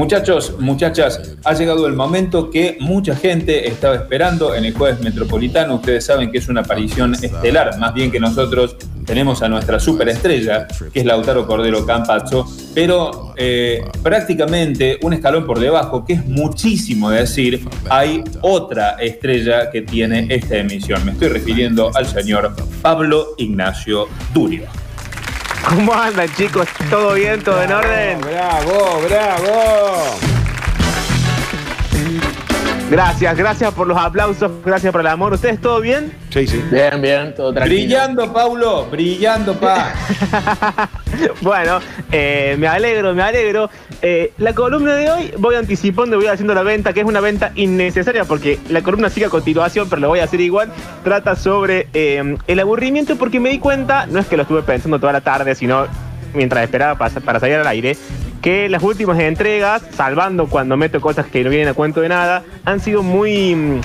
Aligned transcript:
Muchachos, 0.00 0.54
muchachas, 0.58 1.36
ha 1.44 1.52
llegado 1.52 1.86
el 1.86 1.92
momento 1.92 2.50
que 2.50 2.78
mucha 2.80 3.14
gente 3.14 3.68
estaba 3.68 3.96
esperando 3.96 4.54
en 4.54 4.64
el 4.64 4.72
jueves 4.72 5.02
metropolitano. 5.02 5.74
Ustedes 5.74 6.06
saben 6.06 6.32
que 6.32 6.38
es 6.38 6.48
una 6.48 6.62
aparición 6.62 7.14
estelar, 7.14 7.78
más 7.78 7.92
bien 7.92 8.10
que 8.10 8.18
nosotros 8.18 8.76
tenemos 9.04 9.42
a 9.42 9.50
nuestra 9.50 9.78
superestrella, 9.78 10.66
que 10.90 11.00
es 11.00 11.04
Lautaro 11.04 11.46
Cordero 11.46 11.84
Campazzo, 11.84 12.46
pero 12.74 13.34
eh, 13.36 13.84
prácticamente 14.02 14.98
un 15.02 15.12
escalón 15.12 15.44
por 15.44 15.60
debajo, 15.60 16.02
que 16.06 16.14
es 16.14 16.24
muchísimo 16.24 17.10
decir, 17.10 17.68
hay 17.90 18.24
otra 18.40 18.92
estrella 18.92 19.70
que 19.70 19.82
tiene 19.82 20.28
esta 20.30 20.56
emisión. 20.56 21.04
Me 21.04 21.12
estoy 21.12 21.28
refiriendo 21.28 21.90
al 21.94 22.06
señor 22.06 22.56
Pablo 22.80 23.34
Ignacio 23.36 24.08
Durio. 24.32 24.79
¿Cómo 25.68 25.94
andan, 25.94 26.28
chicos? 26.34 26.66
¿Todo 26.88 27.14
bien? 27.14 27.42
¿Todo 27.42 27.62
en 27.62 27.72
orden? 27.72 28.20
Bravo, 28.20 29.00
bravo. 29.08 30.39
Gracias, 32.90 33.36
gracias 33.36 33.72
por 33.72 33.86
los 33.86 33.96
aplausos, 33.96 34.50
gracias 34.64 34.90
por 34.90 35.00
el 35.00 35.06
amor. 35.06 35.32
¿Ustedes 35.32 35.60
todo 35.60 35.80
bien? 35.80 36.12
Sí, 36.30 36.44
sí. 36.48 36.60
Bien, 36.72 37.00
bien, 37.00 37.32
todo 37.36 37.52
tranquilo. 37.52 37.82
Brillando, 37.82 38.32
Paulo, 38.32 38.86
brillando, 38.90 39.54
pa. 39.54 39.92
bueno, 41.40 41.78
eh, 42.10 42.56
me 42.58 42.66
alegro, 42.66 43.14
me 43.14 43.22
alegro. 43.22 43.70
Eh, 44.02 44.32
la 44.38 44.54
columna 44.54 44.94
de 44.94 45.08
hoy 45.08 45.32
voy 45.38 45.54
anticipando, 45.54 46.16
voy 46.16 46.26
haciendo 46.26 46.52
la 46.52 46.64
venta, 46.64 46.92
que 46.92 46.98
es 46.98 47.06
una 47.06 47.20
venta 47.20 47.52
innecesaria 47.54 48.24
porque 48.24 48.58
la 48.68 48.82
columna 48.82 49.08
sigue 49.08 49.26
a 49.26 49.30
continuación, 49.30 49.88
pero 49.88 50.00
lo 50.00 50.08
voy 50.08 50.18
a 50.18 50.24
hacer 50.24 50.40
igual. 50.40 50.72
Trata 51.04 51.36
sobre 51.36 51.86
eh, 51.94 52.36
el 52.48 52.58
aburrimiento 52.58 53.14
porque 53.14 53.38
me 53.38 53.50
di 53.50 53.60
cuenta, 53.60 54.06
no 54.06 54.18
es 54.18 54.26
que 54.26 54.36
lo 54.36 54.42
estuve 54.42 54.62
pensando 54.62 54.98
toda 54.98 55.12
la 55.12 55.20
tarde, 55.20 55.54
sino 55.54 55.86
mientras 56.34 56.64
esperaba 56.64 56.98
para, 56.98 57.20
para 57.20 57.38
salir 57.38 57.54
al 57.54 57.66
aire, 57.68 57.96
que 58.40 58.68
las 58.68 58.82
últimas 58.82 59.18
entregas, 59.18 59.82
salvando 59.92 60.46
cuando 60.46 60.76
meto 60.76 61.00
cosas 61.00 61.26
que 61.26 61.44
no 61.44 61.50
vienen 61.50 61.68
a 61.68 61.74
cuento 61.74 62.00
de 62.00 62.08
nada, 62.08 62.42
han 62.64 62.80
sido 62.80 63.02
muy 63.02 63.54
mm, 63.54 63.80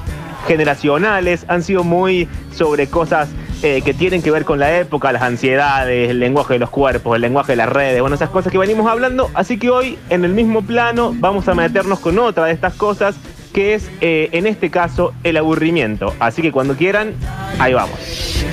generacionales, 0.48 1.46
han 1.48 1.64
sido 1.64 1.84
muy 1.84 2.28
sobre 2.54 2.88
cosas 2.88 3.30
eh, 3.64 3.82
que 3.84 3.94
tienen 3.94 4.22
que 4.22 4.32
ver 4.32 4.46
con 4.46 4.60
la 4.60 4.78
época, 4.78 5.12
las 5.12 5.24
ansiedades, 5.24 6.10
el 6.10 6.20
lenguaje 6.20 6.54
de 6.54 6.60
los 6.60 6.70
cuerpos, 6.70 7.16
el 7.16 7.22
lenguaje 7.22 7.54
de 7.54 7.56
las 7.58 7.70
redes, 7.70 8.00
bueno, 8.02 8.16
esas 8.16 8.30
cosas 8.30 8.52
que 8.52 8.58
venimos 8.58 8.88
hablando. 8.88 9.30
Así 9.34 9.58
que 9.58 9.70
hoy, 9.70 9.98
en 10.10 10.24
el 10.24 10.34
mismo 10.34 10.62
plano, 10.62 11.14
vamos 11.16 11.48
a 11.48 11.56
meternos 11.56 12.00
con 12.00 12.20
otra 12.20 12.46
de 12.46 12.52
estas 12.52 12.76
cosas, 12.76 13.16
que 13.54 13.74
es, 13.74 13.90
eh, 14.02 14.30
en 14.34 14.48
este 14.48 14.70
caso, 14.70 15.14
el 15.24 15.38
aburrimiento. 15.38 16.14
Así 16.20 16.42
que 16.42 16.52
cuando 16.52 16.76
quieran, 16.76 17.14
ahí 17.58 17.74
vamos. 17.74 18.46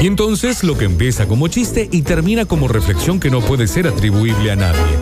Y 0.00 0.06
entonces 0.06 0.62
lo 0.62 0.78
que 0.78 0.84
empieza 0.84 1.26
como 1.26 1.48
chiste 1.48 1.88
y 1.90 2.02
termina 2.02 2.44
como 2.44 2.68
reflexión 2.68 3.18
que 3.18 3.30
no 3.30 3.40
puede 3.40 3.66
ser 3.66 3.88
atribuible 3.88 4.52
a 4.52 4.56
nadie. 4.56 4.98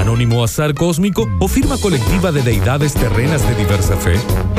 Anónimo 0.00 0.42
azar 0.42 0.74
cósmico 0.74 1.28
o 1.40 1.48
firma 1.48 1.76
colectiva 1.76 2.32
de 2.32 2.42
deidades 2.42 2.94
terrenas 2.94 3.46
de 3.46 3.54
diversa 3.54 3.96
fe. 3.96 4.14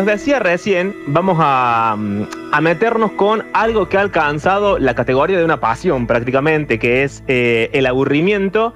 Los 0.00 0.06
decía 0.06 0.38
recién, 0.38 0.94
vamos 1.08 1.36
a, 1.40 1.94
mm, 1.98 2.22
a 2.52 2.60
meternos 2.62 3.12
con 3.12 3.44
algo 3.52 3.88
que 3.88 3.98
ha 3.98 4.00
alcanzado 4.00 4.78
la 4.78 4.94
categoría 4.94 5.36
de 5.36 5.44
una 5.44 5.60
pasión 5.60 6.06
prácticamente, 6.06 6.78
que 6.78 7.04
es 7.04 7.22
eh, 7.28 7.68
el 7.74 7.84
aburrimiento. 7.84 8.72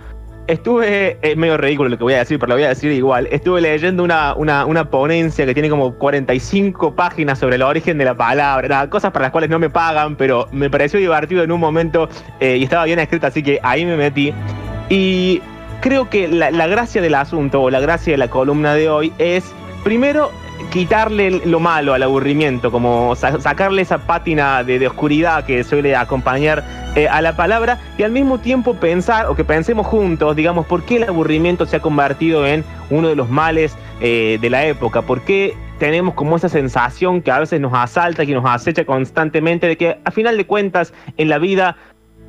Estuve, 0.49 1.17
es 1.23 1.35
medio 1.39 1.57
ridículo 1.57 1.89
lo 1.89 1.97
que 1.97 2.05
voy 2.05 2.12
a 2.12 2.19
decir, 2.19 2.39
pero 2.39 2.51
lo 2.51 2.57
voy 2.57 2.65
a 2.65 2.69
decir 2.69 2.93
igual. 2.93 3.27
Estuve 3.31 3.62
leyendo 3.62 4.05
una, 4.05 4.35
una, 4.35 4.67
una 4.67 4.91
ponencia 4.91 5.47
que 5.47 5.55
tiene 5.55 5.71
como 5.71 5.95
45 5.95 6.95
páginas 6.95 7.39
sobre 7.39 7.56
el 7.56 7.62
origen 7.62 7.97
de 7.97 8.05
la 8.05 8.15
palabra, 8.15 8.91
cosas 8.91 9.11
para 9.11 9.25
las 9.25 9.33
cuales 9.33 9.49
no 9.49 9.59
me 9.59 9.71
pagan, 9.71 10.17
pero 10.17 10.47
me 10.53 10.69
pareció 10.69 11.01
divertido 11.01 11.43
en 11.43 11.53
un 11.53 11.61
momento 11.61 12.11
eh, 12.41 12.59
y 12.59 12.65
estaba 12.65 12.85
bien 12.85 12.99
escrito, 12.99 13.27
así 13.27 13.43
que 13.43 13.59
ahí 13.62 13.87
me 13.87 13.97
metí. 13.97 14.35
Y 14.91 15.41
creo 15.81 16.11
que 16.11 16.29
la, 16.29 16.51
la 16.51 16.67
gracia 16.67 17.01
del 17.01 17.15
asunto 17.15 17.62
o 17.62 17.71
la 17.71 17.81
gracia 17.81 18.12
de 18.12 18.19
la 18.19 18.29
columna 18.29 18.75
de 18.75 18.91
hoy 18.91 19.12
es, 19.17 19.51
primero, 19.85 20.31
quitarle 20.70 21.42
lo 21.47 21.60
malo 21.60 21.94
al 21.94 22.03
aburrimiento, 22.03 22.70
como 22.70 23.15
sa- 23.16 23.41
sacarle 23.41 23.82
esa 23.82 23.98
pátina 23.98 24.62
de, 24.65 24.78
de 24.78 24.87
oscuridad 24.87 25.44
que 25.44 25.62
suele 25.65 25.94
acompañar 25.97 26.65
eh, 26.97 27.09
a 27.09 27.20
la 27.22 27.37
palabra 27.37 27.78
y 27.98 28.03
al 28.03 28.12
mismo 28.12 28.38
tiempo 28.38 28.75
pensar 28.75 29.26
o 29.26 29.34
que 29.37 29.44
pensemos 29.44 29.87
juntos, 29.87 30.34
digamos, 30.37 30.66
por 30.66 30.82
qué 30.84 30.97
el 30.97 31.04
aburrimiento 31.04 31.66
se 31.66 31.76
ha 31.76 31.81
convertido 31.81 32.47
en 32.47 32.64
uno 32.91 33.09
de 33.09 33.16
los 33.16 33.28
males 33.28 33.76
eh, 34.00 34.38
de 34.41 34.50
la 34.50 34.64
época, 34.66 35.03
por 35.03 35.22
qué 35.22 35.56
tenemos 35.78 36.14
como 36.14 36.37
esa 36.37 36.48
sensación 36.48 37.20
que 37.20 37.31
a 37.32 37.41
veces 37.41 37.60
nos 37.60 37.75
asalta, 37.75 38.25
que 38.25 38.32
nos 38.32 38.44
acecha 38.47 38.84
constantemente, 38.84 39.66
de 39.66 39.76
que 39.76 39.98
a 40.04 40.10
final 40.12 40.37
de 40.37 40.47
cuentas 40.47 40.93
en 41.16 41.28
la 41.28 41.38
vida 41.38 41.76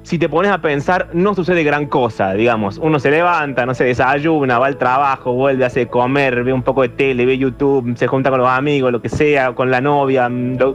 si 0.05 0.19
te 0.19 0.29
pones 0.29 0.51
a 0.51 0.59
pensar, 0.59 1.07
no 1.13 1.33
sucede 1.33 1.63
gran 1.63 1.87
cosa, 1.87 2.33
digamos. 2.35 2.77
Uno 2.77 2.99
se 2.99 3.09
levanta, 3.09 3.65
no 3.65 3.73
se 3.73 3.85
desayuna, 3.85 4.59
va 4.59 4.67
al 4.67 4.77
trabajo, 4.77 5.33
vuelve, 5.33 5.65
hace 5.65 5.87
comer, 5.87 6.43
ve 6.43 6.53
un 6.53 6.61
poco 6.61 6.83
de 6.83 6.89
tele, 6.89 7.25
ve 7.25 7.37
YouTube, 7.39 7.97
se 7.97 8.05
junta 8.05 8.29
con 8.29 8.39
los 8.39 8.47
amigos, 8.47 8.91
lo 8.91 9.01
que 9.01 9.09
sea, 9.09 9.53
con 9.53 9.71
la 9.71 9.81
novia, 9.81 10.29
mm, 10.29 10.57
lo- 10.59 10.73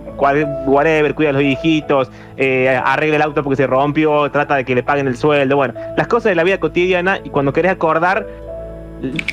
whatever, 0.66 1.14
cuida 1.14 1.30
a 1.30 1.32
los 1.32 1.42
hijitos, 1.42 2.10
eh, 2.36 2.68
arregla 2.84 3.16
el 3.16 3.22
auto 3.22 3.42
porque 3.44 3.56
se 3.56 3.66
rompió, 3.68 4.28
trata 4.32 4.56
de 4.56 4.64
que 4.64 4.74
le 4.74 4.82
paguen 4.82 5.06
el 5.06 5.16
sueldo. 5.16 5.54
Bueno, 5.56 5.74
las 5.96 6.08
cosas 6.08 6.30
de 6.30 6.34
la 6.34 6.42
vida 6.42 6.58
cotidiana 6.58 7.20
y 7.22 7.30
cuando 7.30 7.52
querés 7.52 7.70
acordar, 7.72 8.26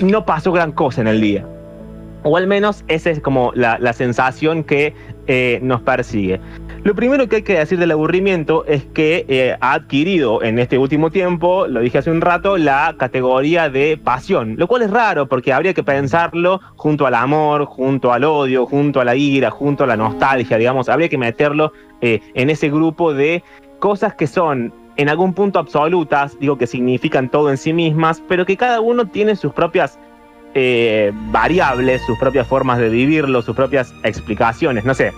no 0.01 0.25
pasó 0.25 0.51
gran 0.51 0.71
cosa 0.73 1.01
en 1.01 1.07
el 1.07 1.19
día. 1.21 1.43
O 2.23 2.37
al 2.37 2.47
menos 2.47 2.83
esa 2.87 3.09
es 3.09 3.19
como 3.19 3.51
la, 3.55 3.77
la 3.79 3.93
sensación 3.93 4.63
que 4.63 4.93
eh, 5.27 5.59
nos 5.61 5.81
persigue. 5.81 6.39
Lo 6.83 6.95
primero 6.95 7.27
que 7.27 7.37
hay 7.37 7.41
que 7.41 7.57
decir 7.57 7.79
del 7.79 7.91
aburrimiento 7.91 8.63
es 8.65 8.85
que 8.85 9.25
eh, 9.27 9.57
ha 9.59 9.73
adquirido 9.73 10.41
en 10.43 10.57
este 10.59 10.77
último 10.77 11.09
tiempo, 11.09 11.67
lo 11.67 11.81
dije 11.81 11.97
hace 11.97 12.11
un 12.11 12.21
rato, 12.21 12.57
la 12.57 12.95
categoría 12.97 13.69
de 13.69 13.97
pasión, 13.97 14.55
lo 14.57 14.67
cual 14.67 14.83
es 14.83 14.91
raro 14.91 15.27
porque 15.27 15.51
habría 15.51 15.73
que 15.73 15.83
pensarlo 15.83 16.61
junto 16.75 17.05
al 17.05 17.15
amor, 17.15 17.65
junto 17.65 18.13
al 18.13 18.23
odio, 18.23 18.65
junto 18.65 19.01
a 19.01 19.05
la 19.05 19.15
ira, 19.15 19.51
junto 19.51 19.83
a 19.83 19.87
la 19.87 19.97
nostalgia, 19.97 20.57
digamos, 20.57 20.87
habría 20.87 21.09
que 21.09 21.17
meterlo 21.17 21.73
eh, 22.01 22.21
en 22.35 22.49
ese 22.49 22.69
grupo 22.69 23.13
de 23.13 23.43
cosas 23.79 24.15
que 24.15 24.27
son 24.27 24.73
en 24.95 25.09
algún 25.09 25.33
punto 25.33 25.59
absolutas, 25.59 26.39
digo 26.39 26.57
que 26.57 26.67
significan 26.67 27.29
todo 27.29 27.49
en 27.49 27.57
sí 27.57 27.73
mismas, 27.73 28.21
pero 28.27 28.45
que 28.45 28.55
cada 28.55 28.81
uno 28.81 29.07
tiene 29.07 29.35
sus 29.35 29.53
propias 29.53 29.99
eh, 30.53 31.11
variables, 31.31 32.01
sus 32.05 32.17
propias 32.17 32.47
formas 32.47 32.79
de 32.79 32.89
vivirlo, 32.89 33.41
sus 33.41 33.55
propias 33.55 33.93
explicaciones. 34.03 34.85
No 34.85 34.93
sé, 34.95 35.11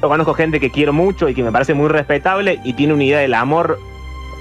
yo 0.00 0.08
conozco 0.08 0.34
gente 0.34 0.60
que 0.60 0.70
quiero 0.70 0.92
mucho 0.92 1.28
y 1.28 1.34
que 1.34 1.42
me 1.42 1.50
parece 1.50 1.74
muy 1.74 1.88
respetable 1.88 2.60
y 2.64 2.72
tiene 2.74 2.94
una 2.94 3.04
idea 3.04 3.18
del 3.18 3.34
amor 3.34 3.78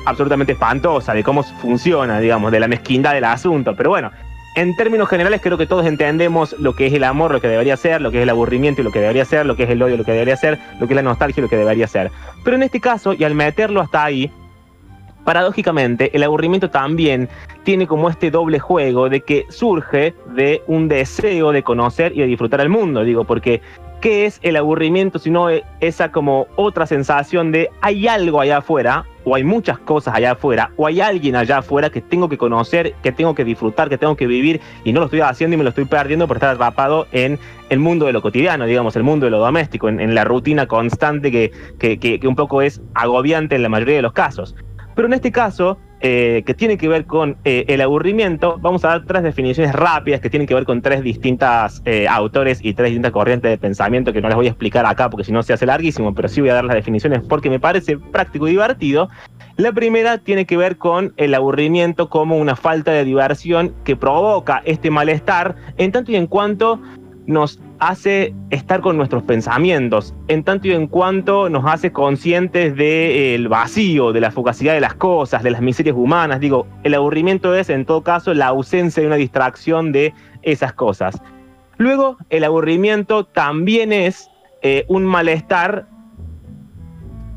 absolutamente 0.05 0.53
espantosa, 0.53 1.13
de 1.13 1.23
cómo 1.23 1.43
funciona, 1.43 2.19
digamos, 2.19 2.51
de 2.51 2.59
la 2.59 2.67
mezquindad 2.67 3.13
del 3.13 3.25
asunto. 3.25 3.75
Pero 3.75 3.89
bueno, 3.89 4.11
en 4.55 4.75
términos 4.75 5.09
generales 5.09 5.41
creo 5.41 5.57
que 5.57 5.65
todos 5.65 5.85
entendemos 5.85 6.55
lo 6.59 6.75
que 6.75 6.87
es 6.87 6.93
el 6.93 7.03
amor, 7.03 7.31
lo 7.31 7.41
que 7.41 7.47
debería 7.47 7.75
ser, 7.75 8.01
lo 8.01 8.11
que 8.11 8.17
es 8.17 8.23
el 8.23 8.29
aburrimiento 8.29 8.81
y 8.81 8.83
lo 8.83 8.91
que 8.91 8.99
debería 8.99 9.25
ser, 9.25 9.45
lo 9.45 9.55
que 9.55 9.63
es 9.63 9.69
el 9.69 9.81
odio, 9.81 9.97
lo 9.97 10.03
que 10.03 10.13
debería 10.13 10.37
ser, 10.37 10.59
lo 10.79 10.87
que 10.87 10.93
es 10.93 10.95
la 10.95 11.01
nostalgia 11.01 11.41
y 11.41 11.43
lo 11.43 11.49
que 11.49 11.57
debería 11.57 11.87
ser. 11.87 12.11
Pero 12.43 12.55
en 12.55 12.63
este 12.63 12.79
caso, 12.79 13.13
y 13.13 13.23
al 13.23 13.35
meterlo 13.35 13.81
hasta 13.81 14.03
ahí, 14.03 14.31
paradójicamente, 15.25 16.09
el 16.15 16.23
aburrimiento 16.23 16.69
también 16.69 17.27
tiene 17.63 17.85
como 17.85 18.09
este 18.09 18.31
doble 18.31 18.59
juego 18.59 19.09
de 19.09 19.21
que 19.21 19.45
surge 19.49 20.15
de 20.33 20.61
un 20.67 20.87
deseo 20.87 21.51
de 21.51 21.63
conocer 21.63 22.13
y 22.15 22.21
de 22.21 22.27
disfrutar 22.27 22.61
el 22.61 22.69
mundo, 22.69 23.03
digo, 23.03 23.25
porque 23.25 23.61
¿qué 24.07 24.25
es 24.25 24.39
el 24.41 24.55
aburrimiento 24.55 25.19
sino 25.19 25.49
e- 25.49 25.65
esa 25.81 26.13
como 26.13 26.47
otra 26.55 26.85
sensación 26.87 27.51
de 27.51 27.69
hay 27.81 28.07
algo 28.07 28.39
allá 28.39 28.59
afuera, 28.59 29.03
o 29.25 29.35
hay 29.35 29.43
muchas 29.43 29.79
cosas 29.79 30.15
allá 30.15 30.31
afuera, 30.31 30.71
o 30.77 30.87
hay 30.87 31.01
alguien 31.01 31.35
allá 31.35 31.57
afuera 31.57 31.89
que 31.89 31.99
tengo 31.99 32.29
que 32.29 32.37
conocer, 32.37 32.93
que 33.03 33.11
tengo 33.11 33.35
que 33.35 33.43
disfrutar, 33.43 33.89
que 33.89 33.97
tengo 33.97 34.15
que 34.15 34.25
vivir, 34.25 34.61
y 34.85 34.93
no 34.93 35.01
lo 35.01 35.07
estoy 35.07 35.19
haciendo 35.19 35.55
y 35.55 35.57
me 35.57 35.65
lo 35.65 35.71
estoy 35.71 35.83
perdiendo 35.83 36.25
por 36.25 36.37
estar 36.37 36.51
atrapado 36.55 37.05
en 37.11 37.37
el 37.67 37.79
mundo 37.79 38.05
de 38.05 38.13
lo 38.13 38.21
cotidiano, 38.21 38.65
digamos, 38.65 38.95
el 38.95 39.03
mundo 39.03 39.25
de 39.25 39.31
lo 39.31 39.39
doméstico, 39.39 39.89
en, 39.89 40.15
la 40.15 40.23
rutina 40.23 40.67
constante 40.67 41.29
que- 41.29 41.51
que 41.99 42.27
un 42.29 42.35
poco 42.37 42.61
es 42.61 42.81
agobiante 42.93 43.57
en 43.57 43.61
la 43.63 43.67
mayoría 43.67 43.97
de 43.97 44.03
los 44.03 44.13
casos. 44.13 44.55
Pero 44.95 45.09
en 45.09 45.15
este 45.15 45.33
caso, 45.33 45.77
eh, 45.99 46.43
que 46.45 46.53
tiene 46.53 46.77
que 46.77 46.87
ver 46.87 47.05
con 47.05 47.37
eh, 47.43 47.65
el 47.69 47.81
aburrimiento, 47.81 48.59
vamos 48.61 48.85
a 48.85 48.89
dar 48.89 49.05
tres 49.05 49.23
definiciones 49.23 49.73
rápidas 49.73 50.21
que 50.21 50.29
tienen 50.29 50.45
que 50.45 50.53
ver 50.53 50.63
con 50.63 50.81
tres 50.81 51.01
distintas 51.01 51.81
eh, 51.85 52.07
autores 52.07 52.59
y 52.63 52.75
tres 52.75 52.89
distintas 52.89 53.11
corrientes 53.11 53.49
de 53.49 53.57
pensamiento 53.57 54.13
que 54.13 54.21
no 54.21 54.27
les 54.27 54.35
voy 54.35 54.45
a 54.45 54.49
explicar 54.49 54.85
acá 54.85 55.09
porque 55.09 55.23
si 55.23 55.31
no 55.31 55.41
se 55.41 55.53
hace 55.53 55.65
larguísimo, 55.65 56.13
pero 56.13 56.27
sí 56.27 56.39
voy 56.39 56.51
a 56.51 56.53
dar 56.53 56.65
las 56.65 56.75
definiciones 56.75 57.21
porque 57.27 57.49
me 57.49 57.59
parece 57.59 57.97
práctico 57.97 58.47
y 58.47 58.51
divertido. 58.51 59.09
La 59.55 59.71
primera 59.71 60.19
tiene 60.19 60.45
que 60.45 60.55
ver 60.55 60.77
con 60.77 61.13
el 61.17 61.33
aburrimiento 61.33 62.09
como 62.09 62.37
una 62.37 62.55
falta 62.55 62.91
de 62.91 63.03
diversión 63.03 63.73
que 63.83 63.95
provoca 63.95 64.61
este 64.65 64.91
malestar 64.91 65.55
en 65.77 65.91
tanto 65.91 66.11
y 66.11 66.15
en 66.15 66.27
cuanto 66.27 66.79
nos 67.27 67.59
hace 67.79 68.33
estar 68.49 68.81
con 68.81 68.97
nuestros 68.97 69.21
pensamientos, 69.21 70.15
en 70.29 70.43
tanto 70.43 70.67
y 70.67 70.71
en 70.71 70.87
cuanto 70.87 71.49
nos 71.49 71.65
hace 71.65 71.91
conscientes 71.91 72.75
del 72.75 73.47
vacío, 73.49 74.13
de 74.13 74.21
la 74.21 74.31
fugacidad 74.31 74.73
de 74.73 74.79
las 74.79 74.95
cosas, 74.95 75.43
de 75.43 75.51
las 75.51 75.61
miserias 75.61 75.95
humanas. 75.95 76.39
Digo, 76.39 76.65
el 76.83 76.95
aburrimiento 76.95 77.53
es 77.53 77.69
en 77.69 77.85
todo 77.85 78.01
caso 78.01 78.33
la 78.33 78.47
ausencia 78.47 79.01
de 79.01 79.07
una 79.07 79.17
distracción 79.17 79.91
de 79.91 80.13
esas 80.41 80.73
cosas. 80.73 81.21
Luego, 81.77 82.17
el 82.29 82.43
aburrimiento 82.43 83.25
también 83.25 83.93
es 83.93 84.31
eh, 84.63 84.85
un 84.87 85.05
malestar 85.05 85.87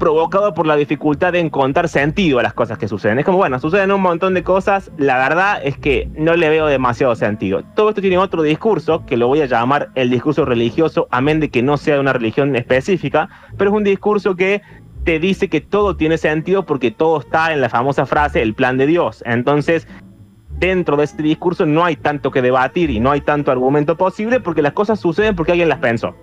provocado 0.00 0.54
por 0.54 0.66
la 0.66 0.74
dificultad 0.74 1.34
de 1.34 1.38
encontrar 1.38 1.88
sentido 1.88 2.40
a 2.40 2.42
las 2.42 2.54
cosas 2.54 2.78
que 2.78 2.88
suceden. 2.88 3.20
Es 3.20 3.24
como, 3.24 3.38
bueno, 3.38 3.60
suceden 3.60 3.92
un 3.92 4.00
montón 4.00 4.34
de 4.34 4.42
cosas, 4.42 4.90
la 4.96 5.18
verdad 5.18 5.60
es 5.62 5.76
que 5.76 6.08
no 6.16 6.34
le 6.34 6.48
veo 6.48 6.66
demasiado 6.66 7.14
sentido. 7.14 7.62
Todo 7.76 7.90
esto 7.90 8.00
tiene 8.00 8.18
otro 8.18 8.42
discurso, 8.42 9.04
que 9.06 9.16
lo 9.16 9.28
voy 9.28 9.42
a 9.42 9.46
llamar 9.46 9.90
el 9.94 10.10
discurso 10.10 10.44
religioso, 10.44 11.06
amén 11.12 11.38
de 11.38 11.50
que 11.50 11.62
no 11.62 11.76
sea 11.76 11.94
de 11.94 12.00
una 12.00 12.14
religión 12.14 12.56
específica, 12.56 13.28
pero 13.56 13.70
es 13.70 13.76
un 13.76 13.84
discurso 13.84 14.34
que 14.34 14.62
te 15.04 15.20
dice 15.20 15.48
que 15.48 15.60
todo 15.60 15.96
tiene 15.96 16.18
sentido 16.18 16.66
porque 16.66 16.90
todo 16.90 17.20
está 17.20 17.52
en 17.52 17.60
la 17.60 17.68
famosa 17.68 18.06
frase, 18.06 18.42
el 18.42 18.54
plan 18.54 18.78
de 18.78 18.86
Dios. 18.86 19.22
Entonces, 19.26 19.86
dentro 20.58 20.96
de 20.96 21.04
este 21.04 21.22
discurso 21.22 21.66
no 21.66 21.84
hay 21.84 21.96
tanto 21.96 22.30
que 22.30 22.42
debatir 22.42 22.90
y 22.90 23.00
no 23.00 23.10
hay 23.10 23.20
tanto 23.20 23.52
argumento 23.52 23.96
posible 23.96 24.40
porque 24.40 24.62
las 24.62 24.72
cosas 24.72 24.98
suceden 24.98 25.36
porque 25.36 25.52
alguien 25.52 25.68
las 25.68 25.78
pensó. 25.78 26.14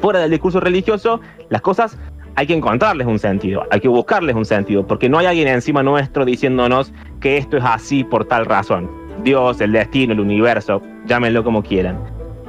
Fuera 0.00 0.20
del 0.20 0.30
discurso 0.30 0.60
religioso, 0.60 1.20
las 1.48 1.60
cosas 1.60 1.98
hay 2.38 2.46
que 2.46 2.54
encontrarles 2.54 3.08
un 3.08 3.18
sentido, 3.18 3.66
hay 3.68 3.80
que 3.80 3.88
buscarles 3.88 4.36
un 4.36 4.44
sentido, 4.44 4.86
porque 4.86 5.08
no 5.08 5.18
hay 5.18 5.26
alguien 5.26 5.48
encima 5.48 5.82
nuestro 5.82 6.24
diciéndonos 6.24 6.92
que 7.18 7.36
esto 7.36 7.56
es 7.56 7.64
así 7.64 8.04
por 8.04 8.26
tal 8.26 8.46
razón. 8.46 8.88
Dios, 9.24 9.60
el 9.60 9.72
destino, 9.72 10.12
el 10.12 10.20
universo, 10.20 10.80
llámenlo 11.06 11.42
como 11.42 11.64
quieran. 11.64 11.98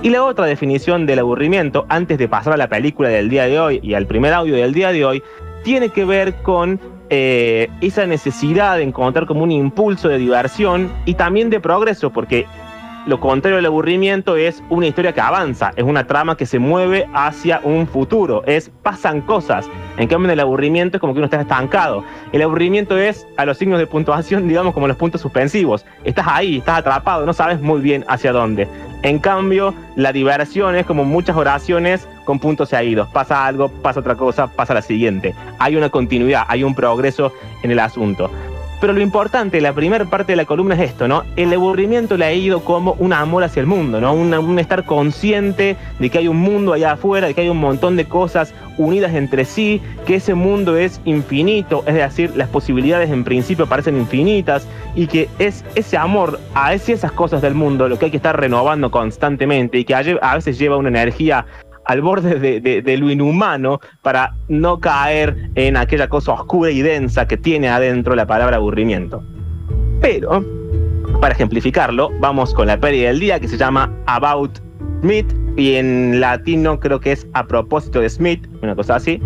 Y 0.04 0.12
la 0.12 0.24
otra 0.24 0.46
definición 0.46 1.08
del 1.08 1.18
aburrimiento, 1.18 1.88
antes 1.90 2.20
de 2.20 2.28
pasar 2.28 2.54
a 2.54 2.58
la 2.58 2.70
película 2.70 3.10
del 3.10 3.30
día 3.32 3.48
de 3.48 3.60
hoy 3.60 3.80
y 3.82 3.96
al 3.96 4.06
primer 4.06 4.32
audio 4.32 4.58
del 4.58 4.76
día 4.76 4.92
de 4.92 5.06
hoy, 5.06 5.24
tiene 5.64 5.90
que 5.90 6.06
ver 6.06 6.36
con 6.44 6.80
eh, 7.10 7.68
esa 7.82 8.06
necesidad 8.06 8.78
de 8.78 8.84
encontrar 8.84 9.26
como 9.26 9.42
un 9.42 9.52
impulso 9.52 10.08
de 10.08 10.20
diversión 10.20 10.92
y 11.06 11.16
también 11.16 11.50
de 11.50 11.60
progreso, 11.60 12.12
porque 12.12 12.46
lo 13.10 13.20
contrario 13.20 13.56
del 13.56 13.66
aburrimiento 13.66 14.36
es 14.38 14.62
una 14.70 14.86
historia 14.86 15.14
que 15.14 15.20
avanza, 15.20 15.74
es 15.76 15.84
una 15.84 16.06
trama 16.06 16.38
que 16.38 16.46
se 16.46 16.60
mueve 16.60 17.10
hacia 17.12 17.60
un 17.64 17.88
futuro, 17.88 18.44
es 18.46 18.70
pasan 18.84 19.22
cosas. 19.22 19.68
En 19.98 20.08
cambio, 20.08 20.32
el 20.32 20.40
aburrimiento 20.40 20.98
es 20.98 21.02
como 21.02 21.14
que 21.14 21.18
uno 21.18 21.26
está 21.26 21.42
estancado. 21.42 22.04
El 22.32 22.44
aburrimiento 22.44 23.00
es 23.00 23.26
a 23.36 23.46
los 23.46 23.58
signos 23.58 23.80
de 23.80 23.88
puntuación, 23.88 24.48
digamos, 24.48 24.76
como 24.76 24.88
los 24.88 24.96
puntos 24.96 25.22
suspensivos. 25.22 25.88
Estás 26.04 26.28
ahí, 26.30 26.60
estás 26.60 26.78
atrapado, 26.78 27.26
no 27.26 27.34
sabes 27.34 27.60
muy 27.60 27.82
bien 27.82 28.06
hacia 28.08 28.32
dónde. 28.32 28.68
En 29.02 29.18
cambio, 29.18 29.74
la 29.96 30.12
diversión 30.12 30.76
es 30.76 30.86
como 30.86 31.04
muchas 31.04 31.36
oraciones 31.36 32.08
con 32.26 32.38
puntos 32.38 32.70
seguidos. 32.70 33.10
Pasa 33.10 33.48
algo, 33.48 33.70
pasa 33.70 34.02
otra 34.02 34.14
cosa, 34.14 34.48
pasa 34.48 34.76
la 34.76 34.84
siguiente. 34.84 35.34
Hay 35.58 35.76
una 35.76 35.90
continuidad, 35.90 36.44
hay 36.48 36.64
un 36.64 36.76
progreso 36.76 37.34
en 37.64 37.72
el 37.72 37.80
asunto. 37.80 38.30
Pero 38.80 38.94
lo 38.94 39.02
importante, 39.02 39.60
la 39.60 39.74
primera 39.74 40.06
parte 40.06 40.32
de 40.32 40.36
la 40.38 40.46
columna 40.46 40.76
es 40.76 40.92
esto, 40.92 41.08
¿no? 41.08 41.24
El 41.36 41.54
aburrimiento 41.54 42.16
le 42.16 42.26
ha 42.26 42.34
ido 42.34 42.64
como 42.64 42.94
un 42.94 43.12
amor 43.12 43.44
hacia 43.44 43.60
el 43.60 43.68
mundo, 43.68 44.00
¿no? 44.00 44.14
Un, 44.14 44.58
estar 44.58 44.86
consciente 44.86 45.76
de 46.00 46.10
que 46.10 46.20
hay 46.20 46.28
un 46.30 46.38
mundo 46.38 46.72
allá 46.74 46.94
afuera, 46.94 47.28
de 47.28 47.34
que 47.34 47.42
hay 47.42 47.50
un 47.50 47.58
montón 47.58 47.98
de 47.98 48.06
cosas 48.06 48.54
unidas 48.78 49.14
entre 49.14 49.44
sí, 49.44 49.82
que 50.06 50.16
ese 50.16 50.34
mundo 50.34 50.78
es 50.78 51.02
infinito, 51.04 51.84
es 51.88 51.96
decir, 51.96 52.32
las 52.38 52.48
posibilidades 52.48 53.10
en 53.10 53.26
principio 53.26 53.68
parecen 53.68 53.98
infinitas 53.98 54.66
y 54.96 55.08
que 55.08 55.28
es 55.40 55.66
ese 55.76 55.98
amor 55.98 56.40
a 56.56 56.74
esas 56.74 57.12
cosas 57.12 57.42
del 57.42 57.56
mundo 57.56 57.90
lo 57.90 58.00
que 58.00 58.06
hay 58.06 58.12
que 58.12 58.18
estar 58.18 58.40
renovando 58.40 58.90
constantemente 58.92 59.78
y 59.78 59.84
que 59.84 59.96
a 59.96 60.36
veces 60.36 60.58
lleva 60.58 60.78
una 60.78 60.90
energía 60.90 61.46
al 61.90 62.02
borde 62.02 62.62
de, 62.62 62.98
lo 62.98 63.10
inhumano 63.10 63.80
para 64.04 64.36
no 64.48 64.80
caer 64.80 65.50
en 65.56 65.76
aquella 65.76 66.08
cosa 66.08 66.34
oscura 66.34 66.70
y 66.70 66.84
densa 66.84 67.28
que 67.28 67.36
tiene 67.36 67.68
adentro 67.68 68.14
la 68.14 68.28
palabra 68.28 68.58
aburrimiento. 68.58 69.24
Pero, 70.00 70.46
para 71.20 71.34
ejemplificarlo, 71.34 72.12
vamos 72.20 72.54
con 72.54 72.68
la 72.68 72.80
peli 72.80 73.02
del 73.02 73.20
día 73.20 73.40
que 73.40 73.48
se 73.48 73.58
llama 73.58 73.92
About 74.06 74.60
Smith 75.02 75.34
y 75.58 75.78
en 75.78 76.20
latino 76.20 76.80
creo 76.80 77.00
que 77.00 77.14
es 77.14 77.26
a 77.34 77.48
propósito 77.48 78.02
de 78.02 78.10
Smith, 78.12 78.48
una 78.62 78.76
cosa 78.76 78.98
así, 78.98 79.20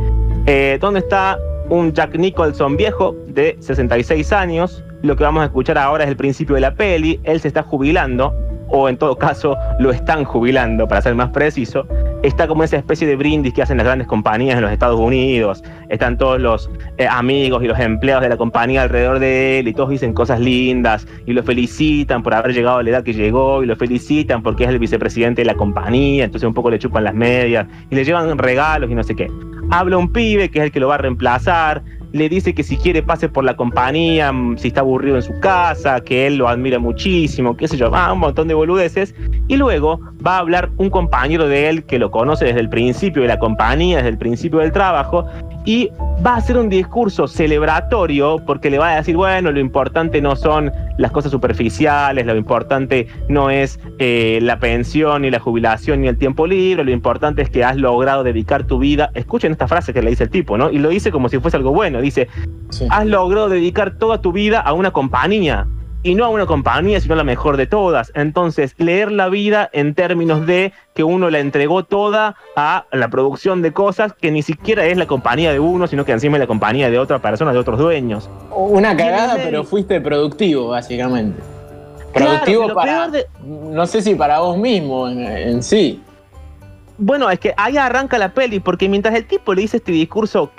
eh, 0.45 0.77
donde 0.79 1.01
está 1.01 1.37
un 1.67 1.91
Jack 1.91 2.15
Nicholson 2.15 2.77
viejo 2.77 3.13
de 3.27 3.57
66 3.59 4.31
años. 4.31 4.85
Lo 5.01 5.17
que 5.17 5.25
vamos 5.25 5.41
a 5.41 5.47
escuchar 5.47 5.77
ahora 5.77 6.05
es 6.05 6.09
el 6.09 6.15
principio 6.15 6.55
de 6.55 6.61
la 6.61 6.73
peli. 6.75 7.19
Él 7.25 7.41
se 7.41 7.49
está 7.49 7.61
jubilando 7.61 8.33
o 8.69 8.89
en 8.89 8.97
todo 8.97 9.17
caso 9.17 9.55
lo 9.79 9.91
están 9.91 10.23
jubilando, 10.23 10.87
para 10.87 11.01
ser 11.01 11.13
más 11.13 11.29
preciso, 11.29 11.85
está 12.23 12.47
como 12.47 12.63
esa 12.63 12.77
especie 12.77 13.05
de 13.05 13.15
brindis 13.17 13.53
que 13.53 13.61
hacen 13.61 13.77
las 13.77 13.85
grandes 13.85 14.07
compañías 14.07 14.55
en 14.55 14.63
los 14.63 14.71
Estados 14.71 14.99
Unidos, 14.99 15.61
están 15.89 16.17
todos 16.17 16.39
los 16.39 16.69
eh, 16.97 17.05
amigos 17.05 17.61
y 17.63 17.67
los 17.67 17.77
empleados 17.77 18.23
de 18.23 18.29
la 18.29 18.37
compañía 18.37 18.83
alrededor 18.83 19.19
de 19.19 19.59
él 19.59 19.67
y 19.67 19.73
todos 19.73 19.89
dicen 19.89 20.13
cosas 20.13 20.39
lindas 20.39 21.05
y 21.25 21.33
lo 21.33 21.43
felicitan 21.43 22.23
por 22.23 22.33
haber 22.33 22.53
llegado 22.53 22.77
a 22.77 22.83
la 22.83 22.89
edad 22.89 23.03
que 23.03 23.13
llegó 23.13 23.61
y 23.61 23.65
lo 23.65 23.75
felicitan 23.75 24.41
porque 24.41 24.63
es 24.63 24.69
el 24.69 24.79
vicepresidente 24.79 25.41
de 25.41 25.45
la 25.45 25.55
compañía, 25.55 26.23
entonces 26.23 26.47
un 26.47 26.53
poco 26.53 26.71
le 26.71 26.79
chupan 26.79 27.03
las 27.03 27.13
medias 27.13 27.67
y 27.89 27.95
le 27.95 28.05
llevan 28.05 28.37
regalos 28.37 28.89
y 28.89 28.95
no 28.95 29.03
sé 29.03 29.15
qué. 29.15 29.29
Habla 29.69 29.97
un 29.97 30.11
pibe 30.11 30.49
que 30.49 30.59
es 30.59 30.65
el 30.65 30.71
que 30.71 30.79
lo 30.79 30.87
va 30.87 30.95
a 30.95 30.99
reemplazar, 30.99 31.83
le 32.13 32.29
dice 32.29 32.53
que 32.53 32.63
si 32.63 32.77
quiere 32.77 33.01
pase 33.01 33.27
por 33.27 33.43
la 33.43 33.55
compañía, 33.55 34.31
mm, 34.31 34.57
si 34.59 34.67
está 34.69 34.81
aburrido 34.81 35.15
en 35.17 35.23
su 35.23 35.39
casa, 35.39 35.99
que 36.01 36.27
él 36.27 36.37
lo 36.37 36.47
admira 36.47 36.77
muchísimo, 36.79 37.57
qué 37.57 37.67
sé 37.67 37.75
yo, 37.75 37.91
un 37.91 38.19
montón 38.19 38.47
de 38.47 38.53
boludeces. 38.53 39.15
Y 39.47 39.57
luego 39.57 39.99
va 40.25 40.35
a 40.35 40.39
hablar 40.39 40.69
un 40.77 40.89
compañero 40.89 41.47
de 41.47 41.69
él 41.69 41.83
que 41.85 41.99
lo 41.99 42.11
conoce 42.11 42.45
desde 42.45 42.59
el 42.59 42.69
principio 42.69 43.23
de 43.23 43.27
la 43.27 43.39
compañía, 43.39 43.97
desde 43.97 44.09
el 44.09 44.17
principio 44.17 44.59
del 44.59 44.71
trabajo, 44.71 45.25
y 45.65 45.89
va 46.25 46.35
a 46.35 46.37
hacer 46.37 46.57
un 46.57 46.69
discurso 46.69 47.27
celebratorio 47.27 48.37
porque 48.45 48.69
le 48.69 48.77
va 48.77 48.91
a 48.91 48.95
decir, 48.97 49.15
bueno, 49.15 49.51
lo 49.51 49.59
importante 49.59 50.21
no 50.21 50.35
son 50.35 50.71
las 50.97 51.11
cosas 51.11 51.31
superficiales, 51.31 52.25
lo 52.25 52.35
importante 52.35 53.07
no 53.27 53.49
es 53.49 53.79
eh, 53.99 54.39
la 54.41 54.59
pensión, 54.59 55.23
ni 55.23 55.31
la 55.31 55.39
jubilación, 55.39 56.01
ni 56.01 56.07
el 56.07 56.17
tiempo 56.17 56.45
libre, 56.45 56.83
lo 56.83 56.91
importante 56.91 57.41
es 57.41 57.49
que 57.49 57.63
has 57.63 57.77
logrado 57.77 58.23
dedicar 58.23 58.65
tu 58.65 58.77
vida. 58.77 59.09
Escuchen 59.15 59.51
esta 59.51 59.67
frase 59.67 59.93
que 59.93 60.01
le 60.01 60.11
dice 60.11 60.25
el 60.25 60.29
tipo, 60.29 60.57
¿no? 60.57 60.69
Y 60.69 60.77
lo 60.77 60.89
dice 60.89 61.11
como 61.11 61.29
si 61.29 61.39
fuese 61.39 61.57
algo 61.57 61.71
bueno. 61.71 62.02
Dice, 62.03 62.27
has 62.89 63.05
logrado 63.05 63.49
dedicar 63.49 63.97
toda 63.97 64.21
tu 64.21 64.31
vida 64.31 64.59
a 64.59 64.73
una 64.73 64.91
compañía 64.91 65.67
y 66.03 66.15
no 66.15 66.25
a 66.25 66.29
una 66.29 66.45
compañía, 66.45 66.99
sino 66.99 67.13
a 67.13 67.17
la 67.17 67.23
mejor 67.23 67.55
de 67.55 67.65
todas. 67.65 68.11
Entonces, 68.13 68.75
leer 68.77 69.11
la 69.11 69.29
vida 69.29 69.69
en 69.71 69.95
términos 69.95 70.45
de 70.45 70.73
que 70.93 71.03
uno 71.03 71.29
la 71.29 71.39
entregó 71.39 71.85
toda 71.85 72.35
a 72.57 72.85
la 72.91 73.07
producción 73.09 73.61
de 73.61 73.71
cosas 73.71 74.13
que 74.13 74.29
ni 74.29 74.41
siquiera 74.41 74.85
es 74.85 74.97
la 74.97 75.07
compañía 75.07 75.53
de 75.53 75.59
uno, 75.59 75.87
sino 75.87 76.03
que 76.03 76.11
encima 76.11 76.35
es 76.35 76.41
la 76.41 76.47
compañía 76.47 76.89
de 76.89 76.99
otra 76.99 77.19
persona, 77.19 77.53
de 77.53 77.59
otros 77.59 77.79
dueños. 77.79 78.29
Una 78.51 78.95
cagada, 78.97 79.35
pero 79.35 79.63
fuiste 79.63 80.01
productivo, 80.01 80.67
básicamente. 80.67 81.41
Productivo 82.13 82.73
para. 82.73 83.09
No 83.41 83.87
sé 83.87 84.01
si 84.01 84.13
para 84.13 84.39
vos 84.39 84.57
mismo 84.57 85.07
en 85.07 85.63
sí. 85.63 86.01
Bueno, 86.97 87.29
es 87.29 87.39
que 87.39 87.53
ahí 87.57 87.77
arranca 87.77 88.17
la 88.17 88.33
peli, 88.33 88.59
porque 88.59 88.87
mientras 88.87 89.15
el 89.15 89.25
tipo 89.25 89.53
le 89.53 89.61
dice 89.61 89.77
este 89.77 89.91
discurso 89.91 90.51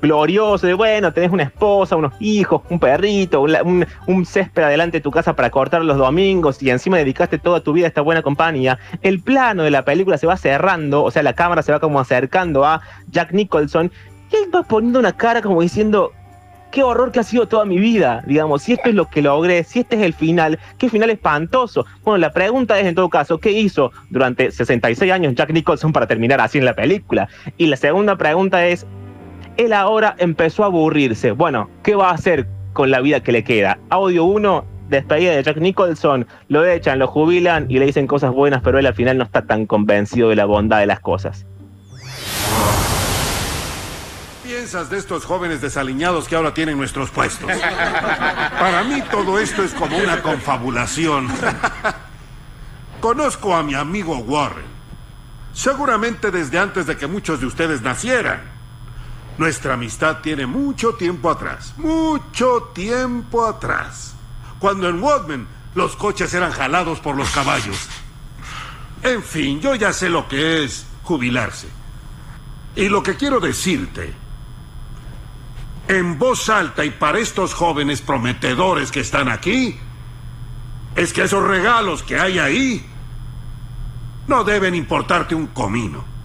glorioso 0.00 0.66
de, 0.66 0.74
bueno, 0.74 1.12
tenés 1.12 1.30
una 1.30 1.44
esposa, 1.44 1.96
unos 1.96 2.14
hijos, 2.20 2.62
un 2.70 2.78
perrito, 2.78 3.42
un, 3.42 4.26
césped 4.26 4.62
adelante 4.62 4.98
de 4.98 5.00
tu 5.02 5.10
casa 5.10 5.34
para 5.34 5.50
cortar 5.50 5.82
los 5.82 5.96
domingos 5.96 6.62
y 6.62 6.70
encima 6.70 6.98
dedicaste 6.98 7.38
toda 7.38 7.60
tu 7.60 7.72
vida 7.72 7.86
a 7.86 7.88
esta 7.88 8.00
buena 8.02 8.22
compañía, 8.22 8.78
el 9.02 9.20
plano 9.20 9.62
de 9.62 9.70
la 9.70 9.84
película 9.84 10.18
se 10.18 10.26
va 10.26 10.36
cerrando, 10.36 11.02
o 11.02 11.10
sea, 11.10 11.22
la 11.22 11.32
cámara 11.32 11.62
se 11.62 11.72
va 11.72 11.80
como 11.80 12.00
acercando 12.00 12.64
a 12.64 12.82
Jack 13.10 13.32
Nicholson 13.32 13.90
y 14.30 14.36
él 14.36 14.54
va 14.54 14.62
poniendo 14.62 14.98
una 14.98 15.12
cara 15.12 15.40
como 15.40 15.62
diciendo, 15.62 16.12
qué 16.70 16.82
horror 16.82 17.12
que 17.12 17.20
ha 17.20 17.24
sido 17.24 17.46
toda 17.48 17.64
mi 17.64 17.78
vida, 17.78 18.22
digamos, 18.26 18.62
si 18.62 18.72
esto 18.72 18.88
es 18.90 18.94
lo 18.94 19.08
que 19.08 19.22
logré, 19.22 19.64
si 19.64 19.80
este 19.80 19.96
es 19.96 20.02
el 20.02 20.12
final, 20.12 20.58
qué 20.78 20.88
final 20.88 21.10
espantoso. 21.10 21.86
Bueno, 22.04 22.18
la 22.18 22.32
pregunta 22.32 22.78
es 22.78 22.86
en 22.86 22.94
todo 22.94 23.08
caso, 23.08 23.38
¿qué 23.38 23.52
hizo 23.52 23.92
durante 24.10 24.50
66 24.50 25.10
años 25.10 25.34
Jack 25.34 25.50
Nicholson 25.50 25.92
para 25.92 26.06
terminar 26.06 26.40
así 26.40 26.58
en 26.58 26.64
la 26.64 26.74
película? 26.74 27.28
Y 27.56 27.66
la 27.66 27.76
segunda 27.76 28.16
pregunta 28.16 28.66
es, 28.66 28.86
él 29.58 29.72
ahora 29.72 30.14
empezó 30.18 30.62
a 30.62 30.66
aburrirse. 30.66 31.32
Bueno, 31.32 31.68
¿qué 31.82 31.94
va 31.94 32.10
a 32.10 32.14
hacer 32.14 32.46
con 32.72 32.90
la 32.90 33.00
vida 33.00 33.20
que 33.20 33.32
le 33.32 33.44
queda? 33.44 33.78
Audio 33.90 34.24
1, 34.24 34.64
despedida 34.88 35.32
de 35.32 35.42
Jack 35.42 35.58
Nicholson, 35.58 36.26
lo 36.48 36.64
echan, 36.64 37.00
lo 37.00 37.08
jubilan 37.08 37.66
y 37.68 37.78
le 37.78 37.86
dicen 37.86 38.06
cosas 38.06 38.32
buenas, 38.32 38.62
pero 38.62 38.78
él 38.78 38.86
al 38.86 38.94
final 38.94 39.18
no 39.18 39.24
está 39.24 39.42
tan 39.42 39.66
convencido 39.66 40.30
de 40.30 40.36
la 40.36 40.46
bondad 40.46 40.78
de 40.78 40.86
las 40.86 41.00
cosas. 41.00 41.44
piensas 44.44 44.88
de 44.88 44.96
estos 44.96 45.26
jóvenes 45.26 45.60
desaliñados 45.60 46.26
que 46.26 46.36
ahora 46.36 46.54
tienen 46.54 46.78
nuestros 46.78 47.10
puestos? 47.10 47.50
Para 48.58 48.82
mí 48.84 49.02
todo 49.10 49.38
esto 49.38 49.62
es 49.62 49.74
como 49.74 49.98
una 49.98 50.22
confabulación. 50.22 51.28
Conozco 53.00 53.54
a 53.54 53.62
mi 53.62 53.74
amigo 53.74 54.16
Warren. 54.18 54.78
Seguramente 55.52 56.30
desde 56.30 56.58
antes 56.58 56.86
de 56.86 56.96
que 56.96 57.06
muchos 57.06 57.40
de 57.40 57.46
ustedes 57.46 57.82
nacieran. 57.82 58.57
Nuestra 59.38 59.74
amistad 59.74 60.18
tiene 60.18 60.46
mucho 60.46 60.94
tiempo 60.94 61.30
atrás, 61.30 61.72
mucho 61.76 62.70
tiempo 62.74 63.46
atrás. 63.46 64.14
Cuando 64.58 64.88
en 64.88 65.00
Wadman 65.00 65.46
los 65.76 65.94
coches 65.94 66.34
eran 66.34 66.50
jalados 66.50 66.98
por 66.98 67.16
los 67.16 67.30
caballos. 67.30 67.88
En 69.02 69.22
fin, 69.22 69.60
yo 69.60 69.76
ya 69.76 69.92
sé 69.92 70.08
lo 70.08 70.26
que 70.26 70.64
es 70.64 70.86
jubilarse. 71.04 71.68
Y 72.74 72.88
lo 72.88 73.02
que 73.02 73.14
quiero 73.14 73.38
decirte, 73.38 74.12
en 75.86 76.18
voz 76.18 76.48
alta 76.48 76.84
y 76.84 76.90
para 76.90 77.20
estos 77.20 77.54
jóvenes 77.54 78.00
prometedores 78.00 78.90
que 78.90 79.00
están 79.00 79.28
aquí, 79.28 79.78
es 80.96 81.12
que 81.12 81.22
esos 81.22 81.44
regalos 81.44 82.02
que 82.02 82.18
hay 82.18 82.40
ahí 82.40 82.86
no 84.26 84.42
deben 84.42 84.74
importarte 84.74 85.36
un 85.36 85.46
comino. 85.46 86.17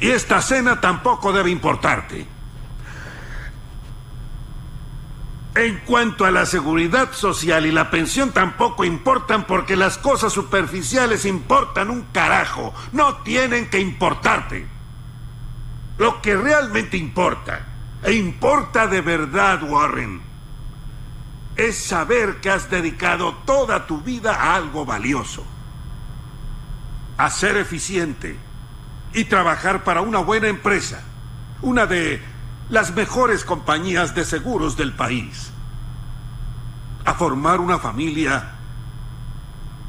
Y 0.00 0.10
esta 0.10 0.40
cena 0.40 0.80
tampoco 0.80 1.32
debe 1.32 1.50
importarte. 1.50 2.26
En 5.54 5.78
cuanto 5.80 6.24
a 6.24 6.30
la 6.30 6.46
seguridad 6.46 7.12
social 7.12 7.66
y 7.66 7.72
la 7.72 7.90
pensión 7.90 8.30
tampoco 8.30 8.84
importan 8.84 9.44
porque 9.44 9.74
las 9.74 9.98
cosas 9.98 10.32
superficiales 10.32 11.24
importan 11.24 11.90
un 11.90 12.02
carajo. 12.12 12.72
No 12.92 13.16
tienen 13.18 13.68
que 13.68 13.80
importarte. 13.80 14.68
Lo 15.98 16.22
que 16.22 16.36
realmente 16.36 16.96
importa, 16.96 17.66
e 18.04 18.12
importa 18.12 18.86
de 18.86 19.00
verdad, 19.00 19.60
Warren, 19.64 20.22
es 21.56 21.76
saber 21.76 22.36
que 22.36 22.50
has 22.50 22.70
dedicado 22.70 23.34
toda 23.44 23.84
tu 23.88 24.00
vida 24.00 24.36
a 24.36 24.54
algo 24.54 24.86
valioso. 24.86 25.44
A 27.16 27.30
ser 27.30 27.56
eficiente 27.56 28.38
y 29.14 29.24
trabajar 29.24 29.84
para 29.84 30.00
una 30.00 30.18
buena 30.18 30.48
empresa. 30.48 31.02
Una 31.62 31.86
de 31.86 32.22
las 32.68 32.94
mejores 32.94 33.44
compañías 33.44 34.14
de 34.14 34.24
seguros 34.24 34.76
del 34.76 34.92
país. 34.92 35.50
A 37.04 37.14
formar 37.14 37.60
una 37.60 37.78
familia 37.78 38.54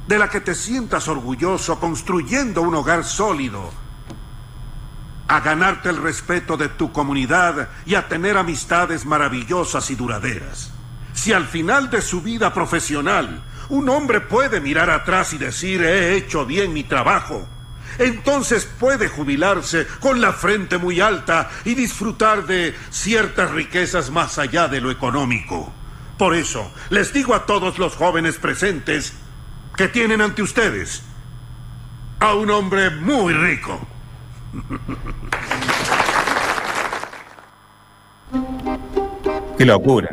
de 0.08 0.18
la 0.18 0.30
que 0.30 0.42
te 0.42 0.56
sientas 0.56 1.08
orgulloso 1.08 1.80
construyendo 1.80 2.62
un 2.62 2.74
hogar 2.76 3.04
sólido. 3.04 3.70
A 5.28 5.40
ganarte 5.42 5.90
el 5.90 5.98
respeto 5.98 6.58
de 6.58 6.70
tu 6.70 6.92
comunidad 6.92 7.70
y 7.86 7.96
a 7.96 8.08
tener 8.08 8.38
amistades 8.38 9.06
maravillosas 9.06 9.92
y 9.92 9.96
duraderas. 9.96 10.72
Si 11.14 11.34
al 11.34 11.46
final 11.46 11.90
de 11.90 12.02
su 12.02 12.22
vida 12.22 12.54
profesional 12.54 13.44
un 13.68 13.90
hombre 13.90 14.22
puede 14.22 14.62
mirar 14.62 14.90
atrás 14.90 15.34
y 15.34 15.38
decir 15.38 15.84
he 15.84 16.16
hecho 16.16 16.46
bien 16.46 16.74
mi 16.74 16.84
trabajo, 16.84 17.48
entonces 18.00 18.66
puede 18.66 19.08
jubilarse 19.10 19.86
con 20.00 20.22
la 20.22 20.34
frente 20.34 20.78
muy 20.78 21.02
alta 21.02 21.50
y 21.66 21.76
disfrutar 21.76 22.48
de 22.48 22.74
ciertas 22.90 23.52
riquezas 23.52 24.10
más 24.10 24.40
allá 24.40 24.68
de 24.68 24.82
lo 24.82 24.90
económico. 24.90 25.72
Por 26.18 26.34
eso, 26.34 26.72
les 26.90 27.14
digo 27.14 27.36
a 27.36 27.46
todos 27.46 27.78
los 27.78 27.96
jóvenes 27.96 28.38
presentes 28.38 29.14
que 29.76 29.88
tienen 29.88 30.22
ante 30.22 30.42
ustedes 30.42 31.04
a 32.20 32.34
un 32.34 32.50
hombre 32.50 32.90
muy 32.90 33.34
rico. 33.34 33.88
Qué 39.58 39.66
locura 39.66 40.10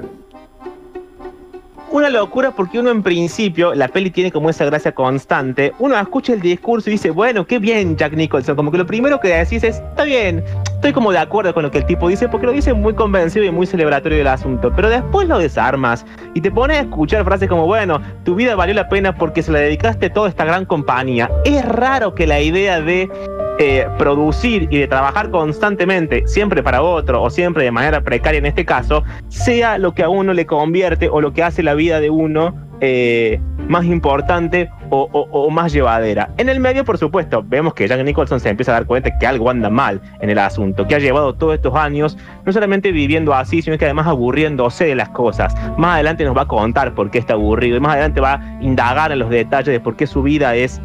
una 1.96 2.10
locura 2.10 2.50
porque 2.50 2.78
uno 2.78 2.90
en 2.90 3.02
principio, 3.02 3.74
la 3.74 3.88
peli 3.88 4.10
tiene 4.10 4.30
como 4.30 4.50
esa 4.50 4.66
gracia 4.66 4.92
constante, 4.92 5.72
uno 5.78 5.98
escucha 5.98 6.34
el 6.34 6.40
discurso 6.40 6.90
y 6.90 6.94
dice, 6.94 7.10
bueno, 7.10 7.46
qué 7.46 7.58
bien 7.58 7.96
Jack 7.96 8.12
Nicholson, 8.12 8.54
como 8.54 8.70
que 8.70 8.78
lo 8.78 8.86
primero 8.86 9.18
que 9.18 9.28
decís 9.28 9.64
es, 9.64 9.76
está 9.76 10.04
bien, 10.04 10.44
estoy 10.86 10.94
como 10.94 11.10
de 11.10 11.18
acuerdo 11.18 11.52
con 11.52 11.64
lo 11.64 11.70
que 11.72 11.78
el 11.78 11.86
tipo 11.86 12.08
dice 12.08 12.28
porque 12.28 12.46
lo 12.46 12.52
dice 12.52 12.72
muy 12.72 12.94
convencido 12.94 13.44
y 13.44 13.50
muy 13.50 13.66
celebratorio 13.66 14.18
del 14.18 14.28
asunto, 14.28 14.72
pero 14.76 14.88
después 14.88 15.26
lo 15.26 15.36
desarmas 15.36 16.06
y 16.32 16.40
te 16.40 16.52
pones 16.52 16.76
a 16.76 16.80
escuchar 16.82 17.24
frases 17.24 17.48
como, 17.48 17.66
bueno, 17.66 18.00
tu 18.22 18.36
vida 18.36 18.54
valió 18.54 18.72
la 18.72 18.88
pena 18.88 19.12
porque 19.12 19.42
se 19.42 19.50
la 19.50 19.58
dedicaste 19.58 20.10
toda 20.10 20.28
esta 20.28 20.44
gran 20.44 20.64
compañía. 20.64 21.28
Es 21.44 21.64
raro 21.64 22.14
que 22.14 22.28
la 22.28 22.40
idea 22.40 22.80
de 22.80 23.10
eh, 23.58 23.88
producir 23.98 24.68
y 24.70 24.78
de 24.78 24.86
trabajar 24.86 25.30
constantemente, 25.30 26.22
siempre 26.28 26.62
para 26.62 26.82
otro 26.82 27.20
o 27.20 27.30
siempre 27.30 27.64
de 27.64 27.72
manera 27.72 28.02
precaria 28.02 28.38
en 28.38 28.46
este 28.46 28.64
caso, 28.64 29.02
sea 29.26 29.78
lo 29.78 29.92
que 29.92 30.04
a 30.04 30.08
uno 30.08 30.34
le 30.34 30.46
convierte 30.46 31.08
o 31.08 31.20
lo 31.20 31.32
que 31.32 31.42
hace 31.42 31.64
la 31.64 31.74
vida 31.74 31.98
de 31.98 32.10
uno 32.10 32.54
eh, 32.80 33.40
más 33.68 33.84
importante 33.84 34.70
o, 34.90 35.50
más 35.50 35.72
llevadera. 35.72 36.30
En 36.36 36.48
el 36.48 36.60
medio, 36.60 36.84
por 36.84 36.98
supuesto, 36.98 37.44
vemos 37.46 37.74
que 37.74 37.88
Jack 37.88 38.02
Nicholson 38.04 38.40
se 38.40 38.48
empieza 38.48 38.72
a 38.72 38.74
dar 38.74 38.86
cuenta 38.86 39.18
que 39.18 39.26
algo 39.26 39.50
anda 39.50 39.70
mal 39.70 40.00
en 40.20 40.30
el 40.30 40.38
asunto, 40.38 40.86
que 40.86 40.94
ha 40.94 40.98
llevado 40.98 41.34
todos 41.34 41.54
estos 41.54 41.74
años 41.74 42.16
no 42.44 42.52
solamente 42.52 42.92
viviendo 42.92 43.34
así, 43.34 43.62
sino 43.62 43.76
que 43.78 43.84
además 43.84 44.06
aburriéndose 44.06 44.86
de 44.86 44.94
las 44.94 45.08
cosas. 45.10 45.54
Más 45.76 45.94
adelante 45.94 46.24
nos 46.24 46.36
va 46.36 46.42
a 46.42 46.48
contar 46.48 46.94
por 46.94 47.10
qué 47.10 47.18
está 47.18 47.34
aburrido 47.34 47.76
y 47.76 47.80
más 47.80 47.92
adelante 47.92 48.20
va 48.20 48.34
a 48.34 48.58
indagar 48.60 49.12
en 49.12 49.18
los 49.18 49.30
detalles 49.30 49.72
de 49.72 49.80
por 49.80 49.96
qué 49.96 50.06
su 50.06 50.22
vida 50.22 50.54
es... 50.54 50.80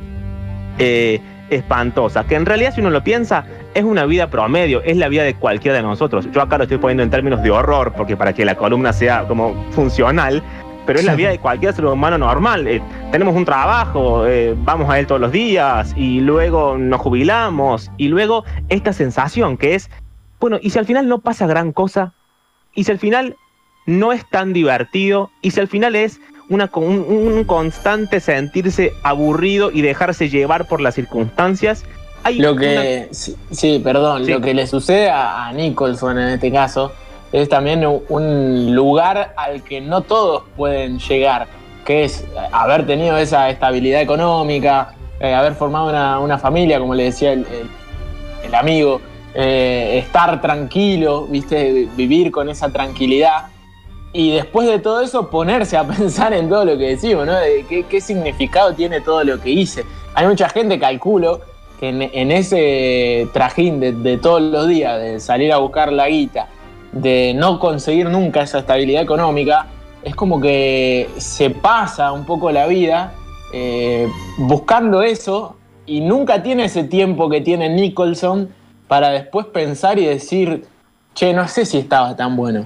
Eh, 0.79 1.21
espantosa, 1.51 2.23
que 2.23 2.35
en 2.35 2.45
realidad 2.45 2.73
si 2.73 2.79
uno 2.79 2.89
lo 2.89 3.03
piensa 3.03 3.43
es 3.73 3.83
una 3.83 4.05
vida 4.05 4.27
promedio, 4.27 4.81
es 4.83 4.97
la 4.97 5.09
vida 5.09 5.23
de 5.23 5.35
cualquiera 5.35 5.77
de 5.77 5.83
nosotros. 5.83 6.27
Yo 6.31 6.41
acá 6.41 6.57
lo 6.57 6.63
estoy 6.63 6.77
poniendo 6.77 7.03
en 7.03 7.09
términos 7.09 7.43
de 7.43 7.51
horror, 7.51 7.93
porque 7.95 8.17
para 8.17 8.33
que 8.33 8.45
la 8.45 8.55
columna 8.55 8.93
sea 8.93 9.25
como 9.27 9.53
funcional, 9.71 10.41
pero 10.85 10.99
es 10.99 11.05
la 11.05 11.15
vida 11.15 11.29
de 11.29 11.39
cualquier 11.39 11.73
ser 11.73 11.85
humano 11.85 12.17
normal. 12.17 12.67
Eh, 12.67 12.81
tenemos 13.11 13.35
un 13.35 13.45
trabajo, 13.45 14.25
eh, 14.25 14.55
vamos 14.57 14.89
a 14.89 14.99
él 14.99 15.07
todos 15.07 15.21
los 15.21 15.31
días 15.31 15.93
y 15.95 16.21
luego 16.21 16.77
nos 16.77 17.01
jubilamos 17.01 17.91
y 17.97 18.07
luego 18.07 18.43
esta 18.69 18.93
sensación 18.93 19.57
que 19.57 19.75
es, 19.75 19.89
bueno, 20.39 20.57
y 20.61 20.71
si 20.71 20.79
al 20.79 20.85
final 20.85 21.07
no 21.07 21.19
pasa 21.19 21.47
gran 21.47 21.71
cosa, 21.71 22.13
y 22.73 22.83
si 22.85 22.91
al 22.91 22.99
final 22.99 23.35
no 23.85 24.13
es 24.13 24.27
tan 24.29 24.53
divertido, 24.53 25.31
y 25.41 25.51
si 25.51 25.59
al 25.59 25.67
final 25.67 25.95
es 25.95 26.19
una, 26.49 26.69
un, 26.75 27.43
constante 27.45 28.19
sentirse 28.19 28.93
aburrido 29.03 29.71
y 29.71 29.81
dejarse 29.81 30.29
llevar 30.29 30.67
por 30.67 30.81
las 30.81 30.95
circunstancias. 30.95 31.85
Hay 32.23 32.39
lo 32.39 32.55
que, 32.55 33.07
sí, 33.11 33.81
perdón, 33.83 34.27
lo 34.27 34.41
que 34.41 34.53
le 34.53 34.67
sucede 34.67 35.09
a, 35.09 35.51
Nicholson 35.53 36.19
en 36.19 36.29
este 36.29 36.51
caso 36.51 36.91
es 37.31 37.49
también 37.49 37.85
un 38.09 38.75
lugar 38.75 39.33
al 39.37 39.63
que 39.63 39.81
no 39.81 40.01
todos 40.01 40.43
pueden 40.55 40.99
llegar, 40.99 41.47
que 41.85 42.03
es 42.03 42.25
haber 42.51 42.85
tenido 42.85 43.17
esa 43.17 43.49
estabilidad 43.49 44.01
económica, 44.01 44.93
eh, 45.19 45.33
haber 45.33 45.53
formado 45.53 45.89
una, 46.23 46.37
familia, 46.37 46.79
como 46.79 46.95
le 46.95 47.05
decía 47.05 47.33
el, 47.33 47.45
amigo, 48.53 49.01
eh, 49.33 49.99
estar 50.03 50.41
tranquilo, 50.41 51.25
¿viste? 51.27 51.87
vivir 51.95 52.31
con 52.31 52.49
esa 52.49 52.71
tranquilidad 52.71 53.47
y 54.13 54.31
después 54.31 54.67
de 54.67 54.79
todo 54.79 55.01
eso 55.01 55.29
ponerse 55.29 55.77
a 55.77 55.83
pensar 55.87 56.33
en 56.33 56.49
todo 56.49 56.65
lo 56.65 56.77
que 56.77 56.89
decimos, 56.89 57.25
¿no? 57.25 57.33
De 57.33 57.85
qué, 57.89 58.01
significado 58.01 58.73
tiene 58.73 59.01
todo 59.01 59.23
lo 59.23 59.39
que 59.39 59.49
hice. 59.49 59.85
Hay 60.13 60.27
mucha 60.27 60.49
gente, 60.49 60.79
calculo, 60.79 61.41
que 61.79 61.89
en, 61.89 62.31
ese 62.31 63.27
trajín 63.33 63.79
de, 63.79 64.17
todos 64.17 64.41
los 64.41 64.67
días, 64.67 64.99
de 64.99 65.19
salir 65.19 65.51
a 65.51 65.57
buscar 65.57 65.91
la 65.91 66.09
guita, 66.09 66.47
de 66.91 67.33
no 67.35 67.59
conseguir 67.59 68.09
nunca 68.09 68.41
esa 68.41 68.59
estabilidad 68.59 69.03
económica, 69.03 69.67
es 70.03 70.15
como 70.15 70.41
que 70.41 71.09
se 71.17 71.49
pasa 71.49 72.11
un 72.11 72.25
poco 72.25 72.51
la 72.51 72.67
vida 72.67 73.13
eh, 73.53 74.07
buscando 74.37 75.01
eso 75.03 75.55
y 75.85 76.01
nunca 76.01 76.41
tiene 76.41 76.65
ese 76.65 76.83
tiempo 76.83 77.29
que 77.29 77.41
tiene 77.41 77.69
Nicholson 77.69 78.49
para 78.87 79.09
después 79.09 79.45
pensar 79.47 79.99
y 79.99 80.05
decir, 80.05 80.65
che, 81.13 81.33
no 81.33 81.47
sé 81.47 81.65
si 81.65 81.77
estaba 81.77 82.15
tan 82.15 82.35
bueno. 82.35 82.65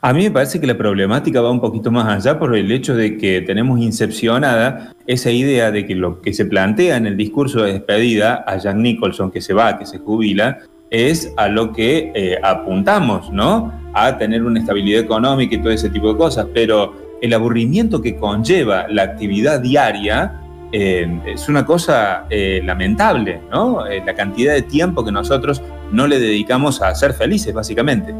A 0.00 0.12
mí 0.12 0.24
me 0.24 0.30
parece 0.30 0.60
que 0.60 0.66
la 0.66 0.76
problemática 0.76 1.40
va 1.40 1.50
un 1.50 1.60
poquito 1.60 1.90
más 1.90 2.06
allá 2.06 2.38
por 2.38 2.54
el 2.54 2.70
hecho 2.70 2.94
de 2.94 3.16
que 3.16 3.40
tenemos 3.40 3.80
incepcionada 3.80 4.92
esa 5.06 5.30
idea 5.30 5.70
de 5.70 5.86
que 5.86 5.94
lo 5.94 6.20
que 6.20 6.34
se 6.34 6.44
plantea 6.44 6.98
en 6.98 7.06
el 7.06 7.16
discurso 7.16 7.62
de 7.62 7.72
despedida 7.72 8.44
a 8.46 8.58
Jack 8.58 8.76
Nicholson, 8.76 9.30
que 9.30 9.40
se 9.40 9.54
va, 9.54 9.78
que 9.78 9.86
se 9.86 9.98
jubila, 9.98 10.58
es 10.94 11.32
a 11.36 11.48
lo 11.48 11.72
que 11.72 12.12
eh, 12.14 12.38
apuntamos, 12.40 13.28
¿no? 13.32 13.72
A 13.94 14.16
tener 14.16 14.44
una 14.44 14.60
estabilidad 14.60 15.00
económica 15.00 15.56
y 15.56 15.58
todo 15.58 15.72
ese 15.72 15.90
tipo 15.90 16.12
de 16.12 16.16
cosas, 16.16 16.46
pero 16.54 16.94
el 17.20 17.32
aburrimiento 17.32 18.00
que 18.00 18.14
conlleva 18.16 18.86
la 18.88 19.02
actividad 19.02 19.60
diaria 19.60 20.40
eh, 20.70 21.20
es 21.26 21.48
una 21.48 21.66
cosa 21.66 22.26
eh, 22.30 22.62
lamentable, 22.64 23.40
¿no? 23.50 23.84
la 23.84 24.14
cantidad 24.14 24.54
de 24.54 24.62
tiempo 24.62 25.04
que 25.04 25.12
nosotros 25.12 25.62
no 25.90 26.06
le 26.06 26.18
dedicamos 26.20 26.80
a 26.80 26.94
ser 26.94 27.12
felices, 27.12 27.52
básicamente. 27.52 28.14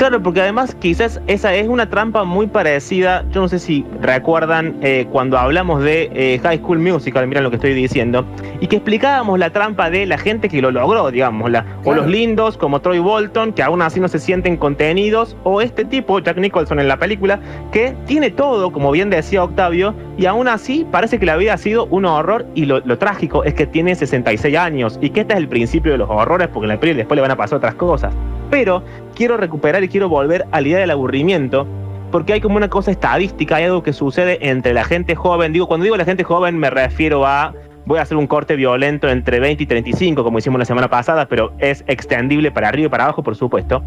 Claro, 0.00 0.22
porque 0.22 0.40
además 0.40 0.74
quizás 0.80 1.20
esa 1.26 1.54
es 1.54 1.68
una 1.68 1.90
trampa 1.90 2.24
muy 2.24 2.46
parecida. 2.46 3.22
Yo 3.32 3.42
no 3.42 3.48
sé 3.48 3.58
si 3.58 3.84
recuerdan 4.00 4.78
eh, 4.80 5.06
cuando 5.12 5.36
hablamos 5.36 5.82
de 5.82 6.10
eh, 6.14 6.40
High 6.42 6.60
School 6.60 6.78
Musical, 6.78 7.26
miren 7.26 7.42
lo 7.42 7.50
que 7.50 7.56
estoy 7.56 7.74
diciendo, 7.74 8.24
y 8.60 8.66
que 8.66 8.76
explicábamos 8.76 9.38
la 9.38 9.50
trampa 9.50 9.90
de 9.90 10.06
la 10.06 10.16
gente 10.16 10.48
que 10.48 10.62
lo 10.62 10.70
logró, 10.70 11.10
digamos, 11.10 11.50
la, 11.50 11.66
o 11.84 11.92
los 11.92 12.06
lindos 12.06 12.56
como 12.56 12.80
Troy 12.80 12.98
Bolton, 12.98 13.52
que 13.52 13.62
aún 13.62 13.82
así 13.82 14.00
no 14.00 14.08
se 14.08 14.18
sienten 14.18 14.56
contenidos, 14.56 15.36
o 15.44 15.60
este 15.60 15.84
tipo, 15.84 16.18
Jack 16.18 16.38
Nicholson 16.38 16.80
en 16.80 16.88
la 16.88 16.96
película, 16.96 17.38
que 17.70 17.94
tiene 18.06 18.30
todo, 18.30 18.72
como 18.72 18.92
bien 18.92 19.10
decía 19.10 19.44
Octavio, 19.44 19.94
y 20.16 20.24
aún 20.24 20.48
así 20.48 20.86
parece 20.90 21.18
que 21.18 21.26
la 21.26 21.36
vida 21.36 21.52
ha 21.52 21.58
sido 21.58 21.84
un 21.90 22.06
horror, 22.06 22.46
y 22.54 22.64
lo, 22.64 22.80
trágico 22.96 23.44
es 23.44 23.52
que 23.52 23.66
tiene 23.66 23.94
66 23.94 24.56
años, 24.56 24.98
y 25.02 25.10
que 25.10 25.20
este 25.20 25.34
es 25.34 25.40
el 25.40 25.48
principio 25.48 25.92
de 25.92 25.98
los 25.98 26.08
horrores, 26.08 26.48
porque 26.48 26.64
en 26.64 26.68
la 26.70 26.80
película 26.80 27.00
después 27.00 27.16
le 27.16 27.20
van 27.20 27.32
a 27.32 27.36
pasar 27.36 27.58
otras 27.58 27.74
cosas. 27.74 28.14
Pero 28.50 28.82
quiero 29.14 29.36
recuperar 29.36 29.82
y 29.84 29.88
quiero 29.88 30.08
volver 30.08 30.46
a 30.50 30.60
la 30.60 30.68
idea 30.68 30.78
del 30.80 30.90
aburrimiento, 30.90 31.66
porque 32.10 32.32
hay 32.32 32.40
como 32.40 32.56
una 32.56 32.68
cosa 32.68 32.90
estadística, 32.90 33.56
hay 33.56 33.64
algo 33.64 33.82
que 33.82 33.92
sucede 33.92 34.38
entre 34.50 34.74
la 34.74 34.84
gente 34.84 35.14
joven. 35.14 35.52
Digo, 35.52 35.66
cuando 35.68 35.84
digo 35.84 35.96
la 35.96 36.04
gente 36.04 36.24
joven 36.24 36.58
me 36.58 36.70
refiero 36.70 37.26
a, 37.26 37.54
voy 37.86 37.98
a 37.98 38.02
hacer 38.02 38.16
un 38.16 38.26
corte 38.26 38.56
violento 38.56 39.08
entre 39.08 39.40
20 39.40 39.62
y 39.62 39.66
35, 39.66 40.24
como 40.24 40.38
hicimos 40.38 40.58
la 40.58 40.64
semana 40.64 40.88
pasada, 40.88 41.26
pero 41.26 41.52
es 41.58 41.84
extendible 41.86 42.50
para 42.50 42.68
arriba 42.68 42.86
y 42.86 42.90
para 42.90 43.04
abajo, 43.04 43.22
por 43.22 43.36
supuesto. 43.36 43.82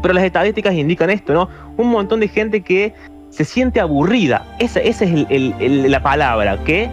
Pero 0.00 0.14
las 0.14 0.22
estadísticas 0.22 0.74
indican 0.74 1.10
esto, 1.10 1.32
¿no? 1.32 1.48
Un 1.76 1.88
montón 1.90 2.20
de 2.20 2.28
gente 2.28 2.60
que 2.60 2.94
se 3.30 3.44
siente 3.44 3.80
aburrida. 3.80 4.46
Esa, 4.58 4.80
es 4.80 5.00
la 5.00 6.02
palabra, 6.02 6.56
que 6.64 6.88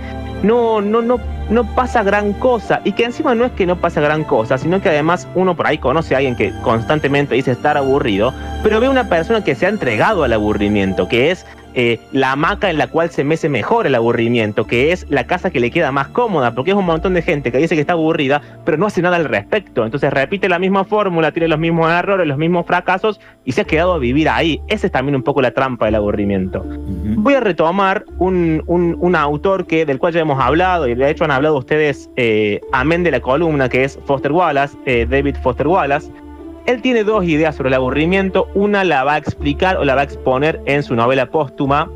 no, 0.45 0.81
no, 0.81 1.01
no 1.01 1.19
no 1.49 1.63
pasa 1.75 2.03
gran 2.03 2.33
cosa. 2.33 2.81
Y 2.83 2.93
que 2.93 3.05
encima 3.05 3.35
no 3.35 3.45
es 3.45 3.51
que 3.51 3.65
no 3.65 3.77
pasa 3.77 4.01
gran 4.01 4.23
cosa, 4.23 4.57
sino 4.57 4.81
que 4.81 4.89
además 4.89 5.27
uno 5.35 5.55
por 5.55 5.67
ahí 5.67 5.77
conoce 5.77 6.15
a 6.15 6.17
alguien 6.17 6.35
que 6.35 6.53
constantemente 6.63 7.35
dice 7.35 7.51
estar 7.51 7.77
aburrido, 7.77 8.33
pero 8.63 8.79
ve 8.79 8.89
una 8.89 9.09
persona 9.09 9.43
que 9.43 9.55
se 9.55 9.65
ha 9.65 9.69
entregado 9.69 10.23
al 10.23 10.33
aburrimiento, 10.33 11.07
que 11.07 11.31
es 11.31 11.45
eh, 11.75 11.99
la 12.11 12.31
hamaca 12.31 12.69
en 12.69 12.77
la 12.77 12.87
cual 12.87 13.09
se 13.09 13.23
mece 13.23 13.49
mejor 13.49 13.85
el 13.85 13.95
aburrimiento, 13.95 14.65
que 14.65 14.91
es 14.91 15.05
la 15.09 15.27
casa 15.27 15.51
que 15.51 15.59
le 15.59 15.71
queda 15.71 15.91
más 15.91 16.07
cómoda, 16.07 16.55
porque 16.55 16.71
es 16.71 16.77
un 16.77 16.85
montón 16.85 17.13
de 17.13 17.21
gente 17.21 17.51
que 17.51 17.57
dice 17.57 17.75
que 17.75 17.81
está 17.81 17.93
aburrida, 17.93 18.41
pero 18.63 18.77
no 18.77 18.85
hace 18.85 19.01
nada 19.01 19.17
al 19.17 19.25
respecto. 19.25 19.83
Entonces 19.83 20.11
repite 20.11 20.47
la 20.47 20.57
misma 20.57 20.85
fórmula, 20.85 21.31
tiene 21.31 21.49
los 21.49 21.59
mismos 21.59 21.91
errores, 21.91 22.27
los 22.27 22.37
mismos 22.37 22.65
fracasos 22.65 23.19
y 23.43 23.51
se 23.51 23.61
ha 23.61 23.65
quedado 23.65 23.93
a 23.93 23.97
vivir 23.97 24.29
ahí. 24.29 24.61
Esa 24.67 24.87
es 24.87 24.91
también 24.91 25.15
un 25.15 25.23
poco 25.23 25.41
la 25.41 25.51
trampa 25.51 25.85
del 25.85 25.95
aburrimiento. 25.95 26.63
Voy 26.65 27.33
a 27.33 27.41
retomar 27.41 28.05
un, 28.17 28.63
un, 28.67 29.15
autor 29.15 29.67
que, 29.67 29.85
del 29.85 29.99
cual 29.99 30.13
ya 30.13 30.21
hemos 30.21 30.41
hablado, 30.41 30.87
y 30.87 30.95
de 30.95 31.09
hecho 31.09 31.23
han 31.23 31.31
hablado 31.31 31.57
ustedes, 31.57 32.09
eh, 32.15 32.61
amén 32.71 33.03
de 33.03 33.11
la 33.11 33.19
columna, 33.19 33.69
que 33.69 33.83
es 33.83 33.99
Foster 34.05 34.31
Wallace, 34.31 34.77
eh, 34.85 35.05
David 35.09 35.35
Foster 35.41 35.67
Wallace. 35.67 36.09
Él 36.65 36.81
tiene 36.81 37.03
dos 37.03 37.25
ideas 37.25 37.55
sobre 37.55 37.69
el 37.69 37.75
aburrimiento. 37.75 38.47
Una 38.55 38.83
la 38.83 39.03
va 39.03 39.13
a 39.13 39.17
explicar 39.17 39.77
o 39.77 39.85
la 39.85 39.93
va 39.93 40.01
a 40.01 40.03
exponer 40.05 40.59
en 40.65 40.81
su 40.81 40.95
novela 40.95 41.27
póstuma, 41.27 41.91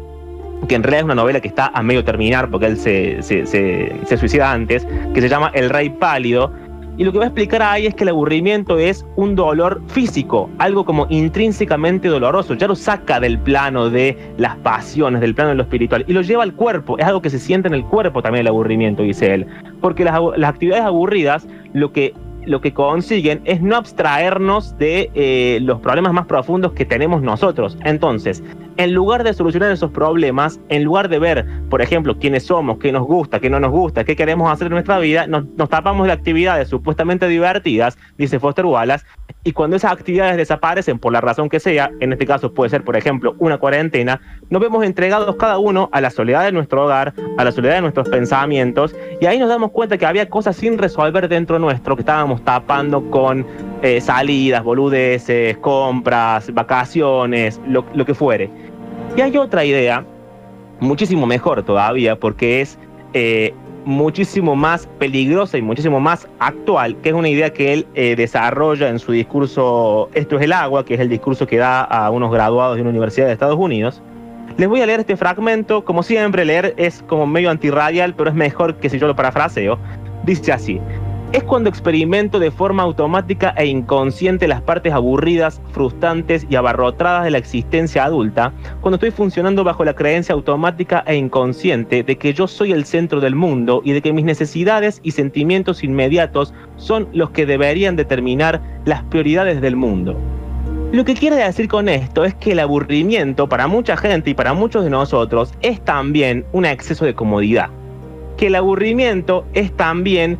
que 0.68 0.76
en 0.76 0.84
realidad 0.84 1.00
es 1.00 1.06
una 1.06 1.16
novela 1.16 1.40
que 1.40 1.48
está 1.48 1.72
a 1.74 1.82
medio 1.82 2.04
terminar 2.04 2.52
porque 2.52 2.68
él 2.68 2.78
se, 2.78 3.24
se, 3.24 4.18
suicida 4.18 4.52
antes, 4.52 4.86
que 5.16 5.22
se 5.22 5.30
llama 5.30 5.52
El 5.56 5.72
Rey 5.72 5.90
Pálido. 5.90 6.54
Y 6.98 7.04
lo 7.04 7.12
que 7.12 7.18
va 7.18 7.24
a 7.24 7.28
explicar 7.28 7.64
ahí 7.64 7.88
es 7.88 7.96
que 7.96 8.04
el 8.04 8.10
aburrimiento 8.10 8.78
es 8.78 9.06
un 9.16 9.34
dolor 9.34 9.82
físico, 9.88 10.50
algo 10.60 10.86
como 10.86 11.08
intrínsecamente 11.10 12.08
doloroso. 12.08 12.54
Ya 12.54 12.68
lo 12.68 12.76
saca 12.76 13.20
del 13.20 13.40
plano 13.40 13.90
de 13.90 14.18
las 14.38 14.56
pasiones, 14.58 15.22
del 15.22 15.34
plano 15.34 15.52
de 15.52 15.56
lo 15.56 15.64
espiritual, 15.64 16.04
y 16.08 16.14
lo 16.14 16.22
lleva 16.22 16.44
al 16.44 16.54
cuerpo. 16.54 16.98
Es 17.00 17.06
algo 17.06 17.22
que 17.22 17.32
se 17.32 17.40
siente 17.40 17.70
en 17.70 17.74
el 17.74 17.86
cuerpo 17.86 18.22
también 18.22 18.42
el 18.42 18.50
aburrimiento, 18.50 19.02
dice 19.02 19.34
él. 19.34 19.48
Porque 19.82 20.04
las, 20.04 20.20
las 20.36 20.50
actividades 20.52 20.84
aburridas 20.84 21.48
lo 21.74 21.92
que 21.92 22.14
lo 22.50 22.62
que 22.62 22.74
consiguen 22.74 23.41
es 23.46 23.62
no 23.62 23.75
abstraernos 23.75 24.75
de 24.79 25.12
eh, 25.13 25.60
los 25.62 25.79
problemas 25.82 26.13
más 26.13 26.25
profundos 26.25 26.74
que 26.74 26.84
tenemos 26.84 27.22
nosotros. 27.22 27.77
Entonces, 27.86 28.44
en 28.77 28.94
lugar 28.94 29.24
de 29.24 29.34
solucionar 29.34 29.72
esos 29.72 29.91
problemas, 29.91 30.60
en 30.70 30.84
lugar 30.84 31.10
de 31.10 31.20
ver, 31.20 31.46
por 31.70 31.82
ejemplo, 31.82 32.18
quiénes 32.18 32.48
somos, 32.48 32.79
qué 32.79 32.91
nos 32.91 33.06
gusta, 33.06 33.39
qué 33.39 33.50
no 33.50 33.60
nos 33.60 33.72
gusta, 33.72 34.03
qué 34.03 34.15
queremos 34.15 34.51
hacer 34.51 34.68
en 34.68 34.74
nuestra 34.74 34.98
vida, 35.00 35.27
nos, 35.27 35.46
tapamos 35.70 36.08
de 36.08 36.13
actividades 36.13 36.70
supuestamente 36.70 37.27
divertidas, 37.27 37.98
dice 38.18 38.39
Foster 38.39 38.65
Wallace, 38.65 39.06
y 39.44 39.51
cuando 39.51 39.75
esas 39.75 39.91
actividades 39.91 40.38
desaparecen 40.38 40.98
por 40.98 41.13
la 41.13 41.22
razón 41.22 41.50
que 41.50 41.60
sea, 41.60 41.91
en 42.00 42.13
este 42.13 42.25
caso 42.25 42.53
puede 42.53 42.70
ser, 42.70 42.84
por 42.84 42.96
ejemplo, 42.96 43.36
una 43.38 43.58
cuarentena, 43.58 44.22
nos 44.50 44.62
vemos 44.62 44.84
entregados 44.84 45.36
cada 45.36 45.60
uno 45.60 45.89
a 45.91 46.01
la 46.01 46.10
soledad 46.10 46.46
de 46.46 46.51
nuestro 46.51 46.86
hogar, 46.86 47.13
a 47.38 47.44
la 47.44 47.51
soledad 47.51 47.75
de 47.75 47.82
nuestros 47.82 48.10
pensamientos, 48.10 48.96
y 49.22 49.25
ahí 49.27 49.38
nos 49.38 49.50
damos 49.50 49.72
cuenta 49.72 49.98
que 49.98 50.06
había 50.06 50.29
cosas 50.29 50.56
sin 50.56 50.77
resolver 50.77 51.27
dentro 51.27 51.60
nuestro 51.60 51.96
que 51.96 52.01
estábamos 52.01 52.38
tapando 52.43 53.10
con 53.10 53.46
eh, 53.81 54.01
salidas, 54.01 54.63
boludeces, 54.63 55.58
compras, 55.58 56.53
vacaciones, 56.53 57.60
lo, 57.67 57.86
lo 57.93 58.05
que 58.05 58.13
fuere. 58.13 58.50
Y 59.15 59.22
hay 59.22 59.36
otra 59.38 59.65
idea, 59.65 60.05
muchísimo 60.79 61.25
mejor 61.25 61.64
todavía, 61.64 62.20
porque 62.20 62.61
es 62.61 62.77
eh, 63.14 63.53
muchísimo 63.85 64.55
más 64.55 64.87
peligrosa 65.00 65.57
y 65.57 65.61
muchísimo 65.61 66.00
más 66.00 66.27
actual, 66.40 66.96
que 66.98 67.09
es 67.09 67.16
una 67.16 67.29
idea 67.29 67.51
que 67.51 67.74
él 67.74 67.87
eh, 67.96 68.16
desarrolla 68.16 68.90
en 68.90 69.00
su 69.00 69.11
discurso 69.11 70.09
Esto 70.14 70.37
es 70.37 70.44
el 70.44 70.53
agua, 70.53 70.85
que 70.85 70.94
es 70.94 71.00
el 71.00 71.09
discurso 71.09 71.48
que 71.48 71.57
da 71.57 71.81
a 71.81 72.09
unos 72.11 72.31
graduados 72.31 72.75
de 72.75 72.81
una 72.81 72.92
universidad 72.92 73.27
de 73.27 73.33
Estados 73.33 73.57
Unidos. 73.57 74.01
Les 74.57 74.68
voy 74.68 74.81
a 74.81 74.85
leer 74.85 75.00
este 75.00 75.16
fragmento, 75.16 75.85
como 75.85 76.03
siempre, 76.03 76.44
leer 76.44 76.74
es 76.77 77.03
como 77.07 77.25
medio 77.25 77.50
antirradial, 77.50 78.14
pero 78.14 78.29
es 78.29 78.35
mejor 78.35 78.75
que 78.75 78.90
si 78.90 79.00
yo 79.00 79.07
lo 79.07 79.16
parafraseo. 79.16 79.79
Dice 80.24 80.51
así, 80.51 80.81
es 81.31 81.44
cuando 81.44 81.70
experimento 81.70 82.39
de 82.39 82.50
forma 82.50 82.81
automática 82.81 83.53
e 83.55 83.68
inconsciente 83.68 84.48
las 84.48 84.61
partes 84.63 84.94
aburridas, 84.94 85.61
frustrantes 85.72 86.48
y 86.50 86.55
abarrotadas 86.55 87.24
de 87.24 87.31
la 87.31 87.37
existencia 87.37 88.03
adulta, 88.03 88.51
cuando 88.81 88.96
estoy 88.96 89.11
funcionando 89.11 89.63
bajo 89.63 89.85
la 89.85 89.94
creencia 89.94 90.33
automática 90.33 91.03
e 91.05 91.15
inconsciente 91.15 92.01
de 92.01 92.18
que 92.18 92.33
yo 92.33 92.48
soy 92.48 92.72
el 92.72 92.85
centro 92.85 93.22
del 93.22 93.35
mundo 93.35 93.81
y 93.85 93.92
de 93.92 94.01
que 94.01 94.11
mis 94.11 94.25
necesidades 94.25 95.01
y 95.03 95.11
sentimientos 95.11 95.83
inmediatos 95.83 96.53
son 96.77 97.07
los 97.13 97.29
que 97.29 97.46
deberían 97.46 97.96
determinar 97.96 98.61
las 98.85 99.03
prioridades 99.03 99.61
del 99.61 99.75
mundo. 99.75 100.18
Lo 100.92 101.05
que 101.05 101.13
quiere 101.13 101.35
decir 101.35 101.68
con 101.68 101.89
esto 101.89 102.25
es 102.25 102.33
que 102.33 102.53
el 102.53 102.59
aburrimiento 102.59 103.48
para 103.48 103.68
mucha 103.68 103.96
gente 103.96 104.31
y 104.31 104.33
para 104.33 104.53
muchos 104.53 104.83
de 104.83 104.89
nosotros 104.89 105.53
es 105.61 105.79
también 105.81 106.44
un 106.53 106.65
exceso 106.65 107.05
de 107.05 107.13
comodidad. 107.13 107.70
Que 108.35 108.48
el 108.48 108.55
aburrimiento 108.55 109.46
es 109.53 109.72
también 109.75 110.39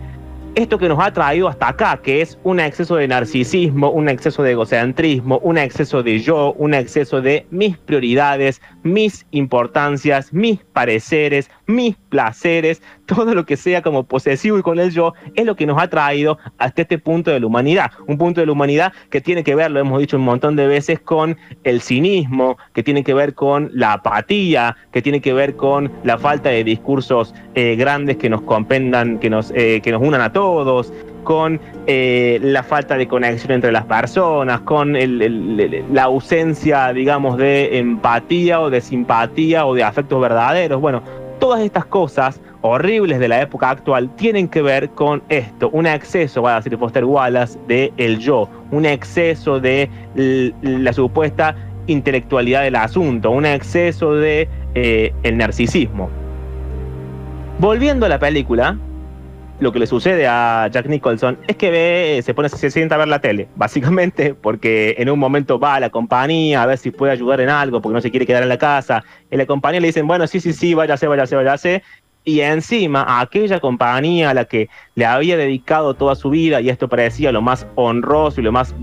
esto 0.56 0.78
que 0.78 0.90
nos 0.90 1.00
ha 1.00 1.12
traído 1.14 1.48
hasta 1.48 1.70
acá, 1.70 2.00
que 2.02 2.22
es 2.22 2.38
un 2.44 2.60
exceso 2.60 2.96
de 2.96 3.08
narcisismo, 3.08 3.92
un 3.92 4.10
exceso 4.10 4.44
de 4.44 4.52
egocentrismo, 4.52 5.40
un 5.40 5.58
exceso 5.58 6.04
de 6.04 6.20
yo, 6.20 6.54
un 6.54 6.74
exceso 6.74 7.22
de 7.22 7.46
mis 7.52 7.78
prioridades, 7.78 8.62
mis 8.84 9.26
importancias, 9.32 10.34
mis 10.34 10.60
pareceres, 10.74 11.50
mis 11.70 11.96
placeres, 12.10 12.82
todo 13.06 13.34
lo 13.36 13.46
que 13.46 13.56
sea 13.56 13.82
como 13.82 14.04
posesivo 14.04 14.58
y 14.58 14.64
con 14.64 14.80
el 14.80 14.92
yo, 14.92 15.14
es 15.36 15.46
lo 15.46 15.56
que 15.56 15.68
nos 15.68 15.82
ha 15.82 15.88
traído 15.88 16.40
hasta 16.58 16.82
este 16.82 16.98
punto 16.98 17.30
de 17.32 17.40
la 17.40 17.46
humanidad. 17.46 17.92
Un 18.08 18.18
punto 18.18 18.42
de 18.42 18.48
la 18.48 18.54
humanidad 18.54 18.92
que 19.12 19.22
tiene 19.22 19.44
que 19.44 19.54
ver, 19.54 19.70
lo 19.70 19.80
hemos 19.80 20.00
dicho 20.00 20.18
un 20.18 20.24
montón 20.24 20.56
de 20.56 20.68
veces, 20.68 21.00
con 21.00 21.38
el 21.64 21.82
cinismo, 21.82 22.58
que 22.74 22.82
tiene 22.82 23.04
que 23.04 23.14
ver 23.14 23.36
con 23.36 23.70
la 23.74 23.94
apatía, 23.94 24.76
que 24.92 25.02
tiene 25.02 25.22
que 25.22 25.32
ver 25.32 25.56
con 25.56 25.92
la 26.04 26.18
falta 26.18 26.50
de 26.50 26.64
discursos 26.64 27.36
eh, 27.54 27.76
grandes 27.76 28.18
que 28.18 28.30
nos 28.30 28.42
comprendan, 28.42 29.20
que 29.20 29.30
nos, 29.30 29.52
eh, 29.56 29.80
que 29.84 29.92
nos 29.92 30.02
unan 30.02 30.22
a 30.22 30.34
todos, 30.34 30.92
con 31.24 31.60
eh, 31.86 32.40
la 32.42 32.64
falta 32.64 32.98
de 32.98 33.08
conexión 33.08 33.52
entre 33.52 33.72
las 33.72 33.86
personas, 33.86 34.62
con 34.62 34.94
la 34.94 36.04
ausencia, 36.04 36.92
digamos, 36.94 37.38
de 37.38 37.78
empatía 37.78 38.60
o 38.60 38.70
de 38.70 38.82
simpatía 38.82 39.66
o 39.66 39.76
de 39.76 39.84
afectos 39.84 40.20
verdaderos. 40.20 40.82
Bueno, 40.82 41.04
todas 41.40 41.62
estas 41.62 41.86
cosas 41.86 42.40
horribles 42.62 43.20
de 43.20 43.28
la 43.28 43.42
época 43.42 43.70
actual 43.70 44.10
tienen 44.16 44.48
que 44.48 44.62
ver 44.62 44.90
con 44.90 45.24
esto, 45.30 45.70
un 45.70 45.88
exceso, 45.88 46.42
va 46.42 46.54
a 46.54 46.56
decir 46.58 46.78
Foster 46.78 47.06
Wallace, 47.06 47.58
de 47.68 47.94
el 47.98 48.20
yo, 48.20 48.50
un 48.72 48.86
exceso 48.86 49.60
de 49.60 49.90
la 50.62 50.94
supuesta 50.94 51.56
intelectualidad 51.88 52.64
del 52.64 52.76
asunto, 52.76 53.32
un 53.32 53.46
exceso 53.46 54.14
de 54.14 54.48
eh, 54.76 55.14
el 55.24 55.38
narcisismo. 55.38 56.10
Volviendo 57.60 58.06
a 58.06 58.10
la 58.10 58.20
película, 58.20 58.78
lo 59.60 59.72
que 59.72 59.80
le 59.80 59.88
sucede 59.88 60.26
a 60.28 60.70
Jack 60.72 60.88
Nicholson 60.88 61.38
es 61.48 61.58
que 61.58 61.70
ve, 61.70 62.22
se 62.24 62.34
pone, 62.34 62.50
se 62.50 62.72
sienta 62.72 62.96
a 62.96 62.98
ver 62.98 63.08
la 63.08 63.20
tele, 63.20 63.48
básicamente, 63.56 64.34
porque 64.34 64.96
en 64.98 65.10
un 65.10 65.20
momento 65.20 65.60
va 65.60 65.76
a 65.76 65.80
la 65.80 65.90
compañía 65.90 66.64
a 66.64 66.66
ver 66.66 66.78
si 66.78 66.92
puede 66.92 67.12
ayudar 67.12 67.42
en 67.42 67.50
algo, 67.50 67.82
porque 67.82 67.94
no 67.94 68.02
se 68.02 68.12
quiere 68.12 68.26
quedar 68.26 68.44
en 68.44 68.50
la 68.50 68.58
casa. 68.58 69.04
En 69.30 69.38
la 69.38 69.46
compañía 69.46 69.82
le 69.82 69.88
dicen, 69.88 70.08
bueno, 70.08 70.28
sí, 70.28 70.40
sí, 70.40 70.54
sí, 70.54 70.74
váyase, 70.74 71.08
váyase, 71.08 71.36
váyase. 71.36 71.84
Y 72.24 72.42
encima 72.42 73.20
aquella 73.20 73.60
compañía 73.60 74.30
a 74.30 74.34
la 74.34 74.46
que 74.46 74.70
le 74.96 75.06
había 75.06 75.38
dedicado 75.38 75.94
toda 75.94 76.16
su 76.16 76.30
vida, 76.30 76.62
y 76.62 76.70
esto 76.70 76.88
parecía 76.88 77.32
lo 77.32 77.42
más 77.42 77.66
honroso 77.76 78.40
y 78.42 78.44
lo 78.44 78.52
más 78.52 78.76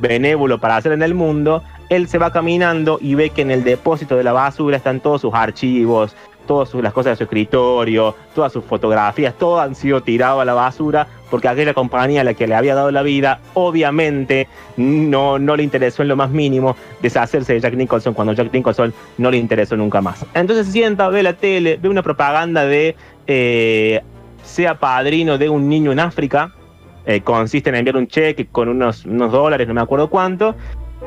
benévolo 0.00 0.58
para 0.58 0.76
hacer 0.76 0.92
en 0.92 1.02
el 1.02 1.14
mundo, 1.14 1.62
él 1.88 2.08
se 2.08 2.18
va 2.18 2.32
caminando 2.32 2.98
y 3.00 3.14
ve 3.14 3.30
que 3.30 3.42
en 3.42 3.50
el 3.50 3.64
depósito 3.64 4.16
de 4.16 4.24
la 4.24 4.32
basura 4.32 4.76
están 4.76 5.00
todos 5.00 5.22
sus 5.22 5.34
archivos, 5.34 6.14
todas 6.48 6.74
las 6.74 6.92
cosas 6.92 7.12
de 7.12 7.16
su 7.16 7.22
escritorio, 7.24 8.16
todas 8.34 8.52
sus 8.52 8.64
fotografías, 8.64 9.34
todo 9.38 9.60
han 9.60 9.76
sido 9.76 10.02
tirado 10.02 10.40
a 10.40 10.44
la 10.44 10.54
basura 10.54 11.06
porque 11.30 11.46
aquella 11.46 11.74
compañía 11.74 12.22
a 12.22 12.24
la 12.24 12.34
que 12.34 12.46
le 12.48 12.54
había 12.54 12.74
dado 12.74 12.90
la 12.90 13.02
vida, 13.02 13.40
obviamente 13.54 14.48
no, 14.78 15.38
no 15.38 15.56
le 15.56 15.62
interesó 15.62 16.02
en 16.02 16.08
lo 16.08 16.16
más 16.16 16.30
mínimo 16.30 16.74
deshacerse 17.02 17.52
de 17.52 17.60
Jack 17.60 17.74
Nicholson 17.74 18.14
cuando 18.14 18.32
Jack 18.32 18.52
Nicholson 18.52 18.92
no 19.18 19.30
le 19.30 19.36
interesó 19.36 19.76
nunca 19.76 20.00
más. 20.00 20.24
Entonces 20.34 20.66
se 20.66 20.72
sienta, 20.72 21.08
ve 21.08 21.22
la 21.22 21.34
tele, 21.34 21.78
ve 21.80 21.88
una 21.88 22.02
propaganda 22.02 22.64
de 22.64 22.96
eh, 23.26 24.00
sea 24.42 24.74
padrino 24.78 25.36
de 25.36 25.50
un 25.50 25.68
niño 25.68 25.92
en 25.92 26.00
África, 26.00 26.52
eh, 27.04 27.20
consiste 27.20 27.68
en 27.68 27.76
enviar 27.76 27.96
un 27.96 28.08
cheque 28.08 28.46
con 28.46 28.68
unos, 28.68 29.04
unos 29.04 29.30
dólares, 29.30 29.68
no 29.68 29.74
me 29.74 29.82
acuerdo 29.82 30.08
cuánto, 30.08 30.56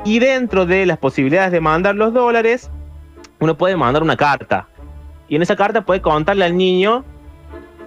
y 0.06 0.19
dentro 0.19 0.67
de 0.67 0.86
las 0.86 0.99
posibilidades 0.99 1.51
de 1.51 1.60
mandar 1.60 1.95
los 1.95 2.13
dólares, 2.13 2.69
uno 3.39 3.58
puede 3.58 3.75
mandar 3.75 4.04
una 4.04 4.15
carta. 4.15 4.67
Y 5.31 5.37
en 5.37 5.41
esa 5.41 5.55
carta 5.55 5.85
puede 5.85 6.01
contarle 6.01 6.43
al 6.43 6.57
niño 6.57 7.05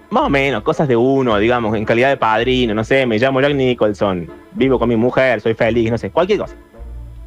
más 0.09 0.23
o 0.23 0.31
menos, 0.31 0.63
cosas 0.63 0.89
de 0.89 0.97
uno, 0.97 1.37
digamos, 1.37 1.77
en 1.77 1.85
calidad 1.85 2.09
de 2.09 2.17
padrino, 2.17 2.73
no 2.73 2.85
sé, 2.85 3.05
me 3.05 3.19
llamo 3.19 3.43
Jack 3.43 3.55
Nicholson, 3.55 4.31
vivo 4.53 4.79
con 4.79 4.89
mi 4.89 4.97
mujer, 4.97 5.43
soy 5.43 5.53
feliz, 5.53 5.91
no 5.91 5.99
sé, 5.99 6.11
cualquier 6.11 6.39
cosa. 6.39 6.57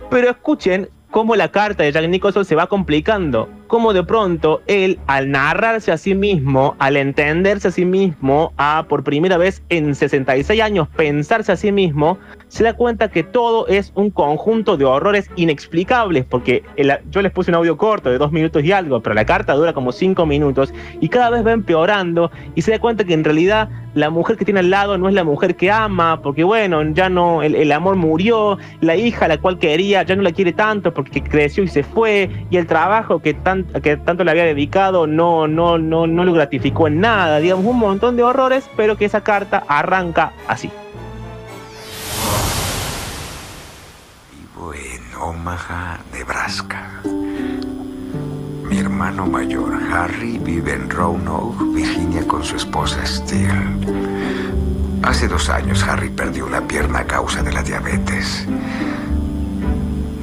Pero 0.10 0.32
escuchen 0.32 0.89
cómo 1.12 1.36
la 1.36 1.51
carta 1.51 1.84
de 1.84 1.91
Jack 1.91 2.08
Nicholson 2.08 2.45
se 2.45 2.56
va 2.56 2.65
complicando, 2.65 3.47
cómo 3.67 3.93
de 3.93 4.03
pronto 4.03 4.62
él, 4.67 4.99
al 5.08 5.32
narrarse 5.32 5.91
a 5.91 5.97
sí 5.97 6.15
mismo, 6.15 6.75
al 6.80 6.97
entenderse 6.97 7.67
a 7.67 7.71
sí 7.71 7.86
mismo, 7.86 8.53
a 8.58 8.86
por 8.88 9.03
primera 9.03 9.38
vez 9.38 9.62
en 9.69 9.93
66 9.93 10.62
años 10.62 10.88
pensarse 10.95 11.51
a 11.51 11.58
sí 11.58 11.71
mismo, 11.71 12.17
se 12.47 12.63
da 12.63 12.73
cuenta 12.73 13.10
que 13.10 13.23
todo 13.23 13.67
es 13.67 13.91
un 13.95 14.10
conjunto 14.10 14.77
de 14.77 14.86
horrores 14.86 15.30
inexplicables, 15.36 16.25
porque 16.25 16.63
yo 17.10 17.21
les 17.21 17.32
puse 17.32 17.51
un 17.51 17.56
audio 17.56 17.77
corto 17.77 18.10
de 18.10 18.17
dos 18.17 18.32
minutos 18.32 18.63
y 18.63 18.71
algo, 18.71 19.01
pero 19.01 19.15
la 19.15 19.25
carta 19.25 19.53
dura 19.53 19.73
como 19.73 19.91
cinco 19.91 20.25
minutos 20.25 20.73
y 20.99 21.10
cada 21.10 21.30
vez 21.30 21.45
va 21.45 21.51
empeorando 21.51 22.32
y 22.56 22.62
se 22.62 22.71
da 22.71 22.80
cuenta 22.80 23.03
que 23.03 23.13
en 23.13 23.23
realidad 23.23 23.69
la 23.93 24.10
mujer 24.10 24.38
que 24.38 24.45
tiene 24.45 24.60
al 24.60 24.69
lado 24.69 24.97
no 24.97 25.10
es 25.10 25.15
la 25.15 25.23
mujer 25.23 25.56
que 25.56 25.71
ama, 25.71 26.21
porque 26.21 26.43
bueno, 26.43 26.84
ya 26.93 27.10
no, 27.10 27.41
el, 27.41 27.71
amor 27.71 27.95
murió, 27.95 28.58
la 28.80 28.95
hija 28.95 29.27
la 29.27 29.39
cual 29.39 29.58
quería 29.58 30.03
ya 30.03 30.15
no 30.15 30.21
la 30.21 30.32
quiere 30.32 30.53
tanto 30.53 30.93
porque 30.93 31.23
creció 31.23 31.63
y 31.63 31.67
se 31.67 31.84
fue, 31.84 32.30
y 32.49 32.58
el 32.58 32.67
trabajo 32.67 33.19
que, 33.19 33.34
que 33.65 33.98
tanto 33.98 34.24
le 34.24 34.32
había 34.32 34.43
dedicado 34.43 35.08
no, 35.08 35.48
no, 35.48 35.78
no, 35.78 36.08
no 36.08 36.24
lo 36.24 36.34
gratificó 36.34 36.88
en 36.88 37.02
nada, 37.02 37.39
digamos, 37.39 37.65
un 37.65 37.80
montón 37.80 38.15
de 38.15 38.24
horrores, 38.24 38.70
pero 38.76 38.98
que 38.98 39.06
esa 39.06 39.22
carta 39.22 39.63
arranca 39.67 40.34
así. 40.48 40.70
Vivo 44.32 44.74
en 44.74 45.15
Omaha, 45.22 46.00
Nebraska. 46.13 47.02
Mi 48.70 48.80
hermano 48.80 49.26
mayor, 49.26 49.74
Harry, 49.91 50.38
vive 50.39 50.74
en 50.74 50.89
Roanoke, 50.89 51.63
Virginia, 51.74 52.28
con 52.28 52.43
su 52.43 52.58
esposa 52.58 53.06
Steele. 53.06 54.17
Hace 55.04 55.28
dos 55.28 55.50
años 55.50 55.84
Harry 55.84 56.10
perdió 56.10 56.46
una 56.46 56.62
pierna 56.62 57.00
a 57.00 57.06
causa 57.06 57.41
de 57.41 57.54
la 57.54 57.63
diabetes. 57.63 58.46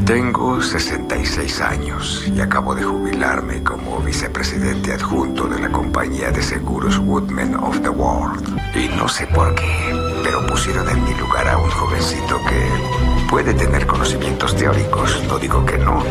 Tengo 0.07 0.61
66 0.61 1.63
años 1.63 2.25
y 2.29 2.39
acabo 2.39 2.75
de 2.75 2.83
jubilarme 2.83 3.63
como 3.63 4.01
vicepresidente 4.01 4.93
adjunto 4.93 5.45
de 5.45 5.59
la 5.59 5.71
compañía 5.71 6.31
de 6.31 6.43
seguros 6.43 6.99
Woodman 6.99 7.55
of 7.55 7.81
the 7.81 7.89
World. 7.89 8.61
Y 8.77 8.89
no 8.97 9.09
sé 9.09 9.27
por 9.29 9.55
qué, 9.55 9.95
pero 10.23 10.47
pusieron 10.47 10.87
en 10.91 11.03
mi 11.05 11.15
lugar 11.15 11.49
a 11.49 11.57
un 11.57 11.71
jovencito 11.71 12.39
que 12.45 13.25
puede 13.31 13.55
tener 13.55 13.87
conocimientos 13.87 14.55
teóricos, 14.55 15.23
no 15.27 15.39
digo 15.39 15.65
que 15.65 15.79
no, 15.79 16.03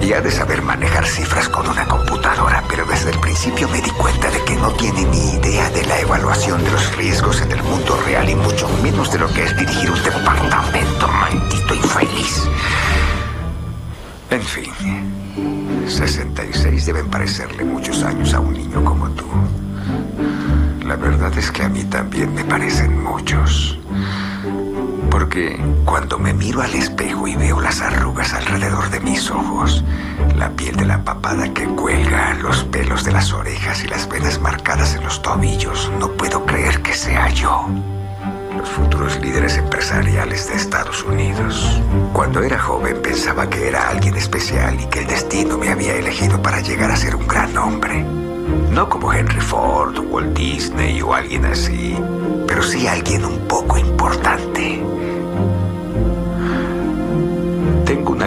y 0.00 0.14
ha 0.14 0.22
de 0.22 0.30
saber 0.30 0.62
manejar 0.62 1.06
cifras 1.06 1.50
con 1.50 1.68
una 1.68 1.86
computadora, 1.86 2.64
pero 2.66 2.86
desde 2.86 3.10
el 3.10 3.20
principio 3.20 3.68
me 3.68 3.82
di 3.82 3.90
cuenta 3.90 4.30
de 4.30 4.42
que 4.44 4.56
no 4.56 4.70
tiene 4.72 5.04
ni 5.04 5.34
idea 5.34 5.68
de 5.70 5.84
la 5.84 6.00
evaluación 6.00 6.64
de 6.64 6.70
los 6.70 6.96
riesgos 6.96 7.42
en 7.42 7.52
el 7.52 7.62
mundo 7.62 8.00
real 8.06 8.28
y 8.30 8.34
mucho 8.34 8.66
menos 8.82 9.12
de 9.12 9.18
lo 9.18 9.28
que 9.28 9.44
es 9.44 9.54
dirigir 9.54 9.90
un 9.90 10.02
departamento 10.02 11.08
maldito 11.08 11.74
infeliz. 11.74 12.48
En 14.30 14.42
fin, 14.42 14.70
66 15.88 16.84
deben 16.84 17.08
parecerle 17.08 17.64
muchos 17.64 18.02
años 18.02 18.34
a 18.34 18.40
un 18.40 18.52
niño 18.52 18.84
como 18.84 19.08
tú. 19.10 19.24
La 20.86 20.96
verdad 20.96 21.32
es 21.38 21.50
que 21.50 21.62
a 21.62 21.68
mí 21.70 21.82
también 21.84 22.34
me 22.34 22.44
parecen 22.44 23.02
muchos. 23.02 23.78
Porque 25.10 25.58
cuando 25.86 26.18
me 26.18 26.34
miro 26.34 26.60
al 26.60 26.74
espejo 26.74 27.26
y 27.26 27.36
veo 27.36 27.58
las 27.60 27.80
arrugas 27.80 28.34
alrededor 28.34 28.90
de 28.90 29.00
mis 29.00 29.30
ojos, 29.30 29.82
la 30.36 30.50
piel 30.50 30.76
de 30.76 30.84
la 30.84 31.02
papada 31.02 31.52
que 31.54 31.64
cuelga, 31.64 32.34
los 32.34 32.64
pelos 32.64 33.04
de 33.04 33.12
las 33.12 33.32
orejas 33.32 33.82
y 33.82 33.88
las 33.88 34.06
venas 34.10 34.38
marcadas 34.40 34.94
en 34.94 35.04
los 35.04 35.22
tobillos, 35.22 35.90
no 35.98 36.12
puedo 36.12 36.44
creer 36.44 36.82
que 36.82 36.92
sea 36.92 37.30
yo 37.30 37.66
los 38.58 38.68
futuros 38.68 39.20
líderes 39.20 39.56
empresariales 39.56 40.48
de 40.48 40.54
Estados 40.54 41.04
Unidos. 41.04 41.80
Cuando 42.12 42.42
era 42.42 42.58
joven 42.58 43.00
pensaba 43.00 43.48
que 43.48 43.68
era 43.68 43.88
alguien 43.88 44.16
especial 44.16 44.80
y 44.80 44.86
que 44.86 45.00
el 45.00 45.06
destino 45.06 45.56
me 45.56 45.70
había 45.70 45.94
elegido 45.94 46.42
para 46.42 46.60
llegar 46.60 46.90
a 46.90 46.96
ser 46.96 47.14
un 47.14 47.26
gran 47.26 47.56
hombre. 47.56 48.04
No 48.70 48.88
como 48.88 49.12
Henry 49.12 49.40
Ford, 49.40 49.98
Walt 50.10 50.36
Disney 50.36 51.00
o 51.02 51.14
alguien 51.14 51.44
así, 51.44 51.96
pero 52.46 52.62
sí 52.62 52.86
alguien 52.86 53.24
un 53.24 53.38
poco 53.46 53.78
importante. 53.78 54.82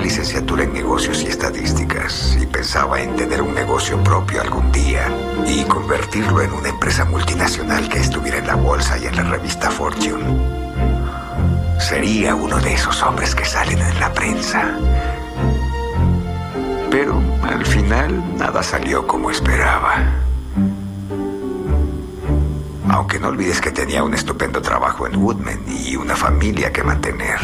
Licenciatura 0.02 0.64
en 0.64 0.74
negocios 0.74 1.24
y 1.24 1.28
estadísticas 1.28 2.38
y 2.42 2.46
pensaba 2.46 3.02
en 3.02 3.16
tener 3.16 3.42
un 3.42 3.54
negocio 3.54 4.04
propio 4.04 4.42
algún 4.42 4.72
día 4.72 5.08
y 5.48 5.64
convertirlo 5.64 6.42
en 6.42 6.52
una 6.52 6.70
empresa 6.70 7.06
multinacional 7.06 7.88
que 7.88 8.00
estuviera 8.00 8.40
en 8.40 8.48
la 8.48 8.56
bolsa 8.56 8.98
y 8.98 9.06
en 9.06 9.16
la 9.16 9.24
revista 9.24 9.70
Fortune. 9.70 10.60
Sería 11.80 12.36
uno 12.36 12.60
de 12.60 12.74
esos 12.74 13.02
hombres 13.04 13.36
que 13.36 13.46
salen 13.46 13.80
en 13.80 14.00
la 14.00 14.12
prensa. 14.14 14.78
Pero 16.90 17.22
al 17.44 17.66
final 17.66 18.38
nada 18.38 18.64
salió 18.64 19.08
como 19.08 19.32
esperaba. 19.32 19.96
Aunque 22.90 23.20
no 23.20 23.30
olvides 23.30 23.62
que 23.62 23.72
tenía 23.72 24.04
un 24.04 24.14
estupendo 24.14 24.62
trabajo 24.62 25.08
en 25.08 25.16
Woodman 25.16 25.62
y 25.68 25.96
una 25.96 26.16
familia 26.16 26.72
que 26.72 26.84
mantener. 26.84 27.40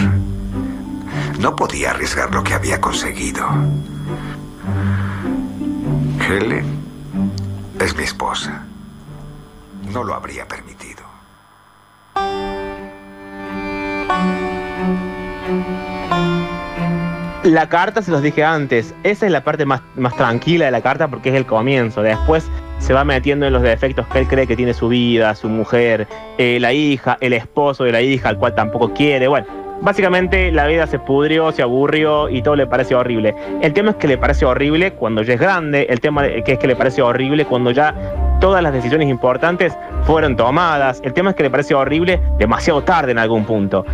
No 1.40 1.56
podía 1.56 1.92
arriesgar 1.92 2.34
lo 2.34 2.44
que 2.44 2.54
había 2.54 2.82
conseguido. 2.82 3.48
Helen 6.28 6.66
es 7.80 7.96
mi 7.96 8.04
esposa. 8.04 8.66
No 9.94 10.04
lo 10.04 10.16
habría 10.16 10.48
permitido. 10.48 11.04
La 17.44 17.70
carta, 17.70 18.02
se 18.02 18.12
los 18.12 18.22
dije 18.22 18.44
antes, 18.44 18.94
esa 19.04 19.26
es 19.26 19.32
la 19.32 19.44
parte 19.44 19.66
más, 19.66 19.82
más 19.96 20.16
tranquila 20.18 20.66
de 20.66 20.72
la 20.72 20.82
carta 20.82 21.08
porque 21.08 21.30
es 21.30 21.36
el 21.36 21.46
comienzo. 21.46 22.02
Después 22.02 22.50
se 22.80 22.94
va 22.94 23.06
metiendo 23.06 23.46
en 23.46 23.54
los 23.54 23.62
defectos 23.62 24.06
que 24.08 24.20
él 24.20 24.28
cree 24.28 24.48
que 24.48 24.56
tiene 24.56 24.74
su 24.74 24.90
vida, 24.90 25.34
su 25.36 25.48
mujer, 25.48 26.08
eh, 26.38 26.60
la 26.60 26.74
hija, 26.74 27.18
el 27.22 27.34
esposo 27.34 27.84
de 27.84 27.92
la 27.92 28.02
hija, 28.02 28.30
al 28.30 28.38
cual 28.38 28.54
tampoco 28.56 28.94
quiere. 28.94 29.28
Bueno, 29.28 29.67
Básicamente 29.82 30.52
la 30.52 30.66
vida 30.68 30.88
se 30.88 31.00
pudrió, 31.00 31.52
se 31.52 31.62
aburrió 31.62 32.30
y 32.30 32.42
todo 32.42 32.56
le 32.56 32.68
parece 32.68 32.96
horrible. 32.96 33.36
El 33.62 33.74
tema 33.74 33.92
es 33.92 33.98
que 33.98 34.08
le 34.08 34.18
parece 34.18 34.46
horrible 34.46 34.94
cuando 34.94 35.22
ya 35.22 35.36
es 35.36 35.40
grande, 35.40 35.88
el 35.90 36.00
tema 36.00 36.24
que 36.24 36.54
es 36.54 36.60
que 36.60 36.68
le 36.68 36.76
parece 36.76 37.02
horrible 37.02 37.46
cuando 37.46 37.72
ya 37.72 37.94
todas 38.42 38.62
las 38.62 38.74
decisiones 38.74 39.08
importantes 39.08 39.78
fueron 40.04 40.36
tomadas, 40.36 41.02
el 41.04 41.14
tema 41.14 41.32
es 41.32 41.36
que 41.36 41.44
le 41.44 41.50
parece 41.50 41.74
horrible 41.74 42.22
demasiado 42.38 42.82
tarde 42.84 43.12
en 43.12 43.20
algún 43.20 43.46
punto. 43.46 43.86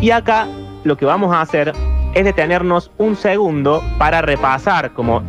Y 0.00 0.10
acá 0.10 0.46
lo 0.84 0.96
que 0.96 1.04
vamos 1.04 1.34
a 1.34 1.40
hacer 1.40 1.72
es 2.14 2.24
detenernos 2.24 2.90
un 2.98 3.16
segundo 3.16 3.82
para 3.98 4.22
repasar 4.22 4.92
como 4.92 5.22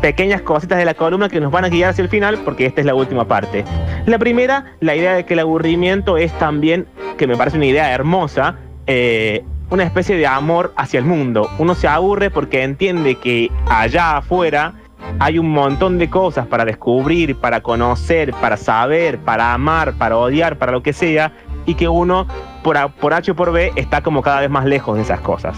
pequeñas 0.00 0.42
cositas 0.42 0.78
de 0.78 0.84
la 0.84 0.94
columna 0.94 1.28
que 1.28 1.40
nos 1.40 1.50
van 1.50 1.64
a 1.64 1.68
guiar 1.68 1.90
hacia 1.90 2.02
el 2.02 2.08
final 2.08 2.38
porque 2.44 2.66
esta 2.66 2.80
es 2.80 2.86
la 2.86 2.94
última 2.94 3.26
parte. 3.26 3.64
La 4.06 4.18
primera, 4.18 4.76
la 4.80 4.94
idea 4.94 5.14
de 5.14 5.24
que 5.24 5.34
el 5.34 5.40
aburrimiento 5.40 6.16
es 6.16 6.32
también, 6.38 6.86
que 7.16 7.26
me 7.26 7.36
parece 7.36 7.56
una 7.56 7.66
idea 7.66 7.92
hermosa, 7.92 8.56
eh, 8.86 9.44
una 9.70 9.82
especie 9.84 10.16
de 10.16 10.26
amor 10.26 10.72
hacia 10.76 10.98
el 10.98 11.04
mundo. 11.04 11.50
Uno 11.58 11.74
se 11.74 11.88
aburre 11.88 12.30
porque 12.30 12.62
entiende 12.62 13.16
que 13.16 13.50
allá 13.68 14.18
afuera 14.18 14.74
hay 15.18 15.38
un 15.38 15.50
montón 15.50 15.98
de 15.98 16.08
cosas 16.08 16.46
para 16.46 16.64
descubrir, 16.64 17.36
para 17.36 17.60
conocer, 17.60 18.32
para 18.32 18.56
saber, 18.56 19.18
para 19.18 19.52
amar, 19.52 19.94
para 19.94 20.16
odiar, 20.16 20.56
para 20.56 20.72
lo 20.72 20.82
que 20.82 20.92
sea, 20.92 21.32
y 21.64 21.74
que 21.74 21.88
uno 21.88 22.26
por, 22.62 22.76
por 22.92 23.14
H 23.14 23.30
o 23.30 23.34
por 23.34 23.52
B 23.52 23.72
está 23.76 24.02
como 24.02 24.22
cada 24.22 24.40
vez 24.40 24.50
más 24.50 24.64
lejos 24.66 24.96
de 24.96 25.02
esas 25.02 25.20
cosas. 25.20 25.56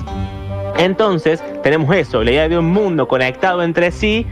Entonces 0.79 1.43
tenemos 1.63 1.95
eso, 1.95 2.23
la 2.23 2.31
idea 2.31 2.49
de 2.49 2.59
un 2.59 2.67
mundo 2.67 3.09
conectado 3.09 3.63
entre 3.63 3.91
sí 3.91 4.27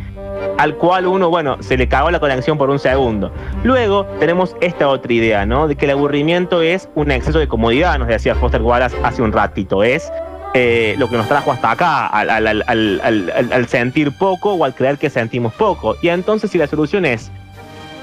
al 0.58 0.76
cual 0.76 1.06
uno, 1.06 1.28
bueno, 1.30 1.56
se 1.60 1.76
le 1.76 1.88
cagó 1.88 2.10
la 2.10 2.20
conexión 2.20 2.58
por 2.58 2.70
un 2.70 2.78
segundo. 2.78 3.32
Luego 3.62 4.06
tenemos 4.18 4.56
esta 4.60 4.88
otra 4.88 5.12
idea, 5.12 5.46
¿no? 5.46 5.68
De 5.68 5.76
que 5.76 5.84
el 5.84 5.92
aburrimiento 5.92 6.62
es 6.62 6.88
un 6.94 7.10
exceso 7.10 7.38
de 7.38 7.48
comodidad, 7.48 7.98
nos 7.98 8.08
decía 8.08 8.34
Foster 8.34 8.62
Wallace 8.62 8.96
hace 9.02 9.22
un 9.22 9.32
ratito, 9.32 9.82
es 9.82 10.10
eh, 10.54 10.94
lo 10.98 11.08
que 11.08 11.16
nos 11.16 11.28
trajo 11.28 11.52
hasta 11.52 11.72
acá, 11.72 12.06
al, 12.06 13.66
sentir 13.68 14.16
poco 14.16 14.54
o 14.54 14.64
al 14.64 14.74
creer 14.74 14.98
que 14.98 15.10
sentimos 15.10 15.52
poco. 15.54 15.96
Y 16.00 16.08
entonces 16.08 16.50
si 16.50 16.58
la 16.58 16.66
solución 16.66 17.04
es 17.04 17.30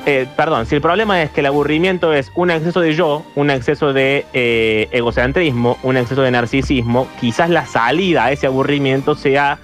eh, 0.05 0.27
perdón, 0.35 0.65
si 0.65 0.75
el 0.75 0.81
problema 0.81 1.21
es 1.21 1.31
que 1.31 1.39
el 1.39 1.45
aburrimiento 1.45 2.13
es 2.13 2.29
un 2.35 2.51
exceso 2.51 2.81
de 2.81 2.93
yo, 2.93 3.23
un 3.35 3.49
exceso 3.49 3.93
de 3.93 4.25
eh, 4.33 4.89
egocentrismo, 4.91 5.77
un 5.81 5.95
exceso 5.95 6.21
de 6.21 6.31
narcisismo, 6.31 7.07
quizás 7.21 7.49
la 7.49 7.65
salida 7.65 8.25
a 8.25 8.31
ese 8.33 8.45
aburrimiento 8.45 9.15
sea 9.15 9.59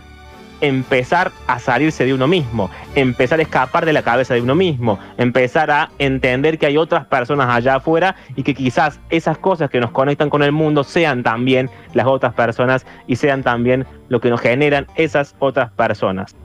empezar 0.62 1.32
a 1.48 1.60
salirse 1.60 2.06
de 2.06 2.14
uno 2.14 2.28
mismo, 2.28 2.70
empezar 2.96 3.40
a 3.40 3.44
escapar 3.44 3.86
de 3.86 3.94
la 3.94 4.02
cabeza 4.02 4.34
de 4.34 4.42
uno 4.42 4.56
mismo, 4.56 5.00
empezar 5.18 5.72
a 5.72 5.90
entender 6.00 6.58
que 6.58 6.66
hay 6.66 6.78
otras 6.78 7.06
personas 7.06 7.50
allá 7.50 7.76
afuera 7.76 8.16
y 8.36 8.44
que 8.44 8.54
quizás 8.54 9.00
esas 9.10 9.38
cosas 9.38 9.70
que 9.70 9.80
nos 9.80 9.92
conectan 9.92 10.30
con 10.30 10.44
el 10.44 10.52
mundo 10.52 10.84
sean 10.84 11.24
también 11.24 11.70
las 11.94 12.08
otras 12.08 12.34
personas 12.34 12.86
y 13.08 13.16
sean 13.16 13.44
también 13.44 13.86
lo 14.10 14.20
que 14.20 14.30
nos 14.30 14.42
generan 14.42 14.88
esas 14.96 15.36
otras 15.40 15.72
personas. 15.72 16.36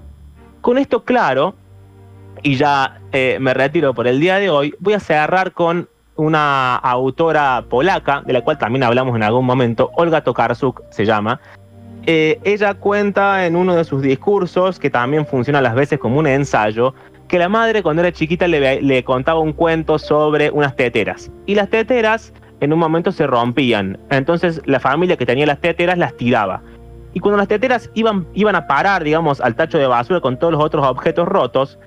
Con 0.61 0.79
esto 0.79 1.05
claro, 1.05 1.55
y 2.42 2.57
ya 2.57 3.00
eh, 3.12 3.38
me 3.40 3.55
retiro 3.55 3.94
por 3.94 4.07
el 4.07 4.20
día 4.20 4.37
de 4.38 4.50
hoy, 4.50 4.74
voy 4.79 4.94
a 4.94 5.00
cerrar 5.00 5.53
con 5.53 5.88
una 6.16 6.77
autora 6.77 7.64
polaca, 7.68 8.22
de 8.24 8.33
la 8.33 8.42
cual 8.42 8.59
también 8.59 8.85
hablamos 8.85 9.16
en 9.16 9.22
algún 9.22 9.44
momento, 9.44 9.90
Olga 9.94 10.22
Tokarczuk 10.22 10.83
se 10.90 11.05
llama, 11.05 11.40
eh, 12.06 12.38
ella 12.44 12.74
cuenta 12.74 13.46
en 13.46 13.56
uno 13.56 13.74
de 13.74 13.84
sus 13.84 14.02
discursos, 14.02 14.78
que 14.78 14.90
también 14.90 15.26
funciona 15.26 15.60
a 15.60 15.62
las 15.62 15.74
veces 15.74 15.98
como 15.98 16.18
un 16.18 16.26
ensayo, 16.26 16.94
que 17.28 17.38
la 17.38 17.48
madre 17.48 17.82
cuando 17.82 18.02
era 18.02 18.12
chiquita 18.12 18.46
le, 18.46 18.82
le, 18.82 19.04
contaba 19.04 19.40
un 19.40 19.52
cuento 19.52 19.98
sobre 19.98 20.50
unas 20.50 20.76
teteras. 20.76 21.30
Y 21.46 21.54
las 21.54 21.70
teteras 21.70 22.32
en 22.60 22.72
un 22.72 22.78
momento 22.78 23.12
se 23.12 23.26
rompían. 23.26 23.98
Entonces 24.10 24.60
la 24.66 24.80
familia 24.80 25.16
que 25.16 25.26
tenía 25.26 25.46
las 25.46 25.60
teteras 25.60 25.98
las 25.98 26.16
tiraba. 26.16 26.62
Y 27.14 27.20
cuando 27.20 27.38
las 27.38 27.48
teteras 27.48 27.90
iban, 27.94 28.26
iban 28.34 28.56
a 28.56 28.66
parar, 28.66 29.04
digamos, 29.04 29.40
al 29.40 29.54
tacho 29.54 29.78
de 29.78 29.86
basura 29.86 30.20
con 30.20 30.38
todos 30.38 30.52
los 30.52 30.62
otros 30.62 30.84
objetos 30.86 31.26
rotos, 31.26 31.78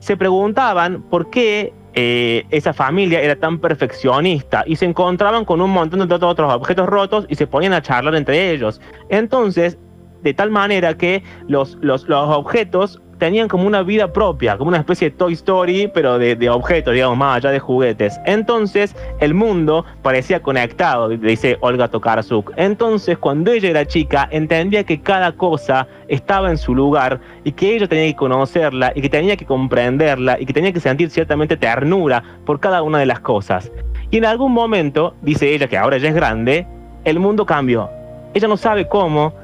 se 0.00 0.16
preguntaban 0.16 1.02
por 1.02 1.30
qué 1.30 1.72
eh, 2.00 2.46
esa 2.50 2.72
familia 2.72 3.20
era 3.20 3.34
tan 3.34 3.58
perfeccionista 3.58 4.62
y 4.64 4.76
se 4.76 4.84
encontraban 4.84 5.44
con 5.44 5.60
un 5.60 5.70
montón 5.70 6.06
de 6.06 6.14
otros 6.14 6.54
objetos 6.54 6.86
rotos 6.86 7.26
y 7.28 7.34
se 7.34 7.48
ponían 7.48 7.72
a 7.72 7.82
charlar 7.82 8.14
entre 8.14 8.52
ellos. 8.52 8.80
Entonces, 9.08 9.76
de 10.22 10.32
tal 10.32 10.52
manera 10.52 10.96
que 10.96 11.24
los, 11.48 11.76
los, 11.80 12.08
los 12.08 12.28
objetos 12.28 13.02
tenían 13.18 13.48
como 13.48 13.66
una 13.66 13.82
vida 13.82 14.12
propia, 14.12 14.56
como 14.56 14.68
una 14.68 14.78
especie 14.78 15.10
de 15.10 15.16
Toy 15.16 15.32
Story, 15.34 15.90
pero 15.92 16.18
de, 16.18 16.50
objetos, 16.50 16.94
digamos, 16.94 17.16
más 17.16 17.36
allá 17.36 17.50
de 17.50 17.58
juguetes. 17.58 18.18
Entonces, 18.24 18.94
el 19.20 19.34
mundo 19.34 19.84
parecía 20.02 20.40
conectado, 20.40 21.08
dice 21.08 21.58
Olga 21.60 21.88
Tokarczuk. 21.88 22.52
Entonces, 22.56 23.18
cuando 23.18 23.52
ella 23.52 23.70
era 23.70 23.86
chica, 23.86 24.28
entendía 24.30 24.84
que 24.84 25.00
cada 25.00 25.32
cosa 25.32 25.86
estaba 26.06 26.50
en 26.50 26.58
su 26.58 26.74
lugar 26.74 27.20
y 27.44 27.52
que 27.52 27.74
ella 27.74 27.88
tenía 27.88 28.06
que 28.06 28.16
conocerla 28.16 28.92
y 28.94 29.02
que 29.02 29.08
tenía 29.08 29.36
que 29.36 29.44
comprenderla 29.44 30.40
y 30.40 30.46
que 30.46 30.52
tenía 30.52 30.72
que 30.72 30.80
sentir 30.80 31.10
ciertamente 31.10 31.56
ternura 31.56 32.22
por 32.46 32.60
cada 32.60 32.82
una 32.82 32.98
de 32.98 33.06
las 33.06 33.20
cosas. 33.20 33.70
Y 34.10 34.18
en 34.18 34.24
algún 34.24 34.52
momento, 34.52 35.14
dice 35.22 35.54
ella, 35.54 35.68
que 35.68 35.76
ahora 35.76 35.98
ya 35.98 36.08
es 36.08 36.14
grande, 36.14 36.66
el 37.04 37.18
mundo 37.18 37.44
cambió. 37.44 37.90
Ella 38.34 38.48
no 38.48 38.56
sabe 38.56 38.88
cómo, 38.88 39.34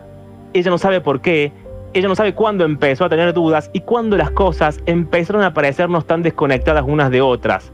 ella 0.53 0.71
no 0.71 0.79
sabe 0.79 1.01
por 1.01 1.21
qué, 1.21 1.53
ella 1.95 2.09
no 2.09 2.17
sabe 2.17 2.35
cuándo 2.35 2.65
empezó 2.65 3.05
a 3.05 3.09
tener 3.09 3.33
dudas 3.33 3.71
y 3.73 3.81
cuándo 3.81 4.17
las 4.17 4.31
cosas 4.33 4.81
empezaron 4.87 5.43
a 5.43 5.55
parecernos 5.55 6.07
tan 6.07 6.23
desconectadas 6.23 6.85
unas 6.87 7.11
de 7.11 7.21
otras. 7.21 7.73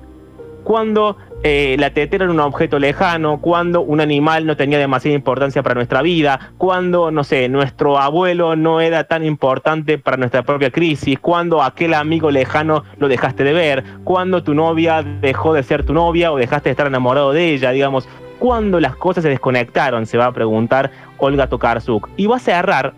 Cuando 0.63 1.17
eh, 1.43 1.77
la 1.79 1.95
tetera 1.95 2.25
era 2.25 2.33
un 2.33 2.39
objeto 2.39 2.79
lejano, 2.79 3.41
cuando 3.41 3.81
un 3.81 3.99
animal 4.03 4.45
no 4.45 4.59
tenía 4.59 4.79
demasiada 4.79 5.17
importancia 5.17 5.63
para 5.63 5.75
nuestra 5.75 6.03
vida, 6.03 6.53
cuando, 6.59 7.11
no 7.11 7.25
sé, 7.25 7.49
nuestro 7.49 7.99
abuelo 7.99 8.57
no 8.57 8.83
era 8.83 9.05
tan 9.05 9.25
importante 9.25 9.97
para 9.97 10.19
nuestra 10.19 10.43
propia 10.43 10.71
crisis, 10.71 11.19
cuando 11.19 11.63
aquel 11.63 11.95
amigo 11.95 12.31
lejano 12.31 12.85
lo 12.99 13.09
dejaste 13.09 13.43
de 13.43 13.55
ver, 13.55 13.85
cuando 14.05 14.43
tu 14.43 14.53
novia 14.53 15.03
dejó 15.03 15.55
de 15.55 15.63
ser 15.63 15.85
tu 15.87 15.95
novia 15.95 16.31
o 16.31 16.37
dejaste 16.37 16.69
de 16.69 16.73
estar 16.73 16.87
enamorado 16.87 17.33
de 17.33 17.55
ella, 17.55 17.71
digamos, 17.71 18.07
cuando 18.39 18.81
las 18.81 18.97
cosas 18.97 19.23
se 19.23 19.31
desconectaron, 19.31 20.07
se 20.07 20.19
va 20.19 20.27
a 20.27 20.33
preguntar 20.33 20.91
Olga 21.19 21.47
Tokarczuk. 21.47 22.09
Y 22.17 22.27
va 22.27 22.37
a 22.37 22.41
cerrar 22.41 22.95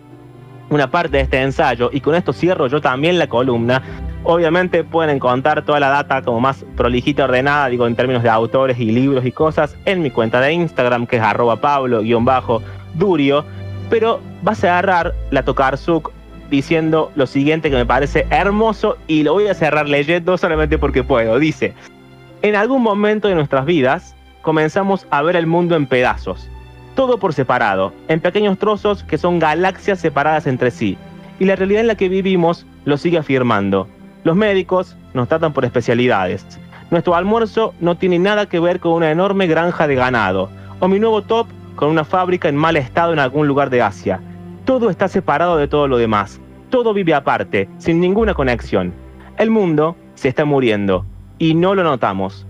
una 0.69 0.89
parte 0.89 1.17
de 1.17 1.23
este 1.23 1.41
ensayo 1.41 1.89
y 1.93 2.01
con 2.01 2.15
esto 2.15 2.33
cierro 2.33 2.67
yo 2.67 2.81
también 2.81 3.19
la 3.19 3.27
columna. 3.27 3.81
Obviamente 4.23 4.83
pueden 4.83 5.17
encontrar 5.17 5.63
toda 5.65 5.79
la 5.79 5.89
data 5.89 6.21
como 6.21 6.39
más 6.39 6.65
prolijita, 6.77 7.25
ordenada, 7.25 7.67
digo 7.67 7.85
en 7.87 7.95
términos 7.95 8.23
de 8.23 8.29
autores 8.29 8.79
y 8.79 8.85
libros 8.85 9.25
y 9.25 9.31
cosas, 9.31 9.75
en 9.85 10.01
mi 10.01 10.11
cuenta 10.11 10.39
de 10.39 10.53
Instagram 10.53 11.07
que 11.07 11.17
es 11.17 11.21
arroba 11.21 11.57
pablo-durio, 11.57 13.45
pero 13.89 14.21
vas 14.41 14.63
a 14.63 14.67
agarrar 14.67 15.13
la 15.31 15.43
Tokarsuk 15.43 16.11
diciendo 16.49 17.11
lo 17.15 17.27
siguiente 17.27 17.69
que 17.69 17.75
me 17.75 17.85
parece 17.85 18.25
hermoso 18.29 18.97
y 19.07 19.23
lo 19.23 19.33
voy 19.33 19.47
a 19.47 19.53
cerrar 19.53 19.89
leyendo 19.89 20.37
solamente 20.37 20.77
porque 20.77 21.03
puedo. 21.03 21.37
Dice, 21.37 21.73
en 22.41 22.55
algún 22.55 22.81
momento 22.81 23.27
de 23.27 23.35
nuestras 23.35 23.65
vidas 23.65 24.15
comenzamos 24.41 25.05
a 25.09 25.21
ver 25.21 25.35
el 25.35 25.47
mundo 25.47 25.75
en 25.75 25.85
pedazos 25.85 26.49
todo 26.95 27.17
por 27.17 27.33
separado, 27.33 27.93
en 28.07 28.19
pequeños 28.19 28.57
trozos 28.57 29.03
que 29.03 29.17
son 29.17 29.39
galaxias 29.39 29.99
separadas 29.99 30.47
entre 30.47 30.71
sí. 30.71 30.97
Y 31.39 31.45
la 31.45 31.55
realidad 31.55 31.81
en 31.81 31.87
la 31.87 31.95
que 31.95 32.09
vivimos 32.09 32.65
lo 32.85 32.97
sigue 32.97 33.17
afirmando. 33.17 33.87
Los 34.23 34.35
médicos 34.35 34.95
nos 35.13 35.27
tratan 35.27 35.53
por 35.53 35.65
especialidades. 35.65 36.45
Nuestro 36.91 37.15
almuerzo 37.15 37.73
no 37.79 37.95
tiene 37.95 38.19
nada 38.19 38.47
que 38.47 38.59
ver 38.59 38.79
con 38.79 38.93
una 38.93 39.11
enorme 39.11 39.47
granja 39.47 39.87
de 39.87 39.95
ganado. 39.95 40.49
O 40.79 40.87
mi 40.87 40.99
nuevo 40.99 41.21
top 41.23 41.47
con 41.75 41.89
una 41.89 42.03
fábrica 42.03 42.49
en 42.49 42.55
mal 42.55 42.77
estado 42.77 43.13
en 43.13 43.19
algún 43.19 43.47
lugar 43.47 43.69
de 43.69 43.81
Asia. 43.81 44.21
Todo 44.65 44.89
está 44.89 45.07
separado 45.07 45.57
de 45.57 45.67
todo 45.67 45.87
lo 45.87 45.97
demás. 45.97 46.39
Todo 46.69 46.93
vive 46.93 47.13
aparte, 47.13 47.67
sin 47.77 47.99
ninguna 47.99 48.33
conexión. 48.33 48.93
El 49.37 49.49
mundo 49.49 49.95
se 50.15 50.29
está 50.29 50.45
muriendo 50.45 51.05
y 51.39 51.55
no 51.55 51.75
lo 51.75 51.83
notamos 51.83 52.45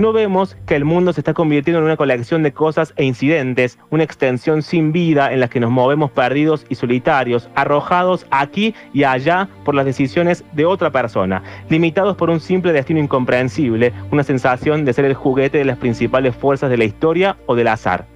no 0.00 0.14
vemos 0.14 0.56
que 0.66 0.76
el 0.76 0.86
mundo 0.86 1.12
se 1.12 1.20
está 1.20 1.34
convirtiendo 1.34 1.78
en 1.78 1.84
una 1.84 1.98
colección 1.98 2.42
de 2.42 2.52
cosas 2.52 2.94
e 2.96 3.04
incidentes, 3.04 3.78
una 3.90 4.02
extensión 4.02 4.62
sin 4.62 4.92
vida 4.92 5.30
en 5.30 5.40
la 5.40 5.48
que 5.48 5.60
nos 5.60 5.70
movemos 5.70 6.10
perdidos 6.10 6.64
y 6.70 6.74
solitarios, 6.76 7.50
arrojados 7.54 8.26
aquí 8.30 8.74
y 8.94 9.04
allá 9.04 9.50
por 9.62 9.74
las 9.74 9.84
decisiones 9.84 10.42
de 10.52 10.64
otra 10.64 10.90
persona, 10.90 11.42
limitados 11.68 12.16
por 12.16 12.30
un 12.30 12.40
simple 12.40 12.72
destino 12.72 12.98
incomprensible, 12.98 13.92
una 14.10 14.24
sensación 14.24 14.86
de 14.86 14.94
ser 14.94 15.04
el 15.04 15.12
juguete 15.12 15.58
de 15.58 15.66
las 15.66 15.76
principales 15.76 16.34
fuerzas 16.34 16.70
de 16.70 16.78
la 16.78 16.84
historia 16.84 17.36
o 17.44 17.54
del 17.54 17.68
azar. 17.68 18.06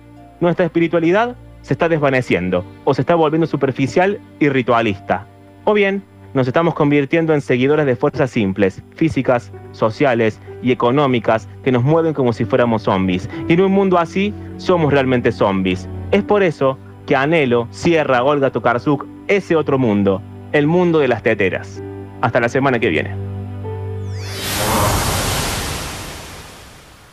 Nuestra 0.41 0.65
espiritualidad 0.65 1.37
se 1.61 1.75
está 1.75 1.91
desvaneciendo 1.91 2.65
o 2.85 2.95
se 2.95 3.03
está 3.03 3.15
volviendo 3.15 3.47
superficial 3.47 4.21
y 4.41 4.49
ritualista. 4.49 5.27
O 5.65 5.75
bien, 5.75 6.03
nos 6.35 6.49
estamos 6.49 6.75
convirtiendo 6.75 7.33
en 7.33 7.41
seguidores 7.41 7.87
de 7.87 7.97
fuerzas 7.97 8.31
simples, 8.31 8.83
físicas, 8.97 9.53
sociales 9.73 10.41
y 10.63 10.73
económicas 10.73 11.49
que 11.63 11.73
nos 11.73 11.85
mueven 11.85 12.13
como 12.13 12.33
si 12.33 12.45
fuéramos 12.45 12.83
zombies. 12.83 13.31
Y 13.49 13.55
en 13.55 13.61
un 13.63 13.73
mundo 13.73 13.99
así, 13.99 14.35
somos 14.57 14.93
realmente 14.93 15.33
zombies. 15.33 15.89
Es 16.11 16.23
por 16.23 16.43
eso 16.43 16.77
que 17.07 17.15
anhelo, 17.15 17.69
cierra 17.71 18.25
Olga 18.25 18.51
Tokarczuk, 18.51 19.07
ese 19.29 19.57
otro 19.57 19.79
mundo, 19.79 20.21
el 20.53 20.67
mundo 20.67 20.99
de 20.99 21.09
las 21.09 21.23
teteras. 21.23 21.83
Hasta 22.21 22.41
la 22.41 22.49
semana 22.49 22.79
que 22.79 22.89
viene. 22.89 23.15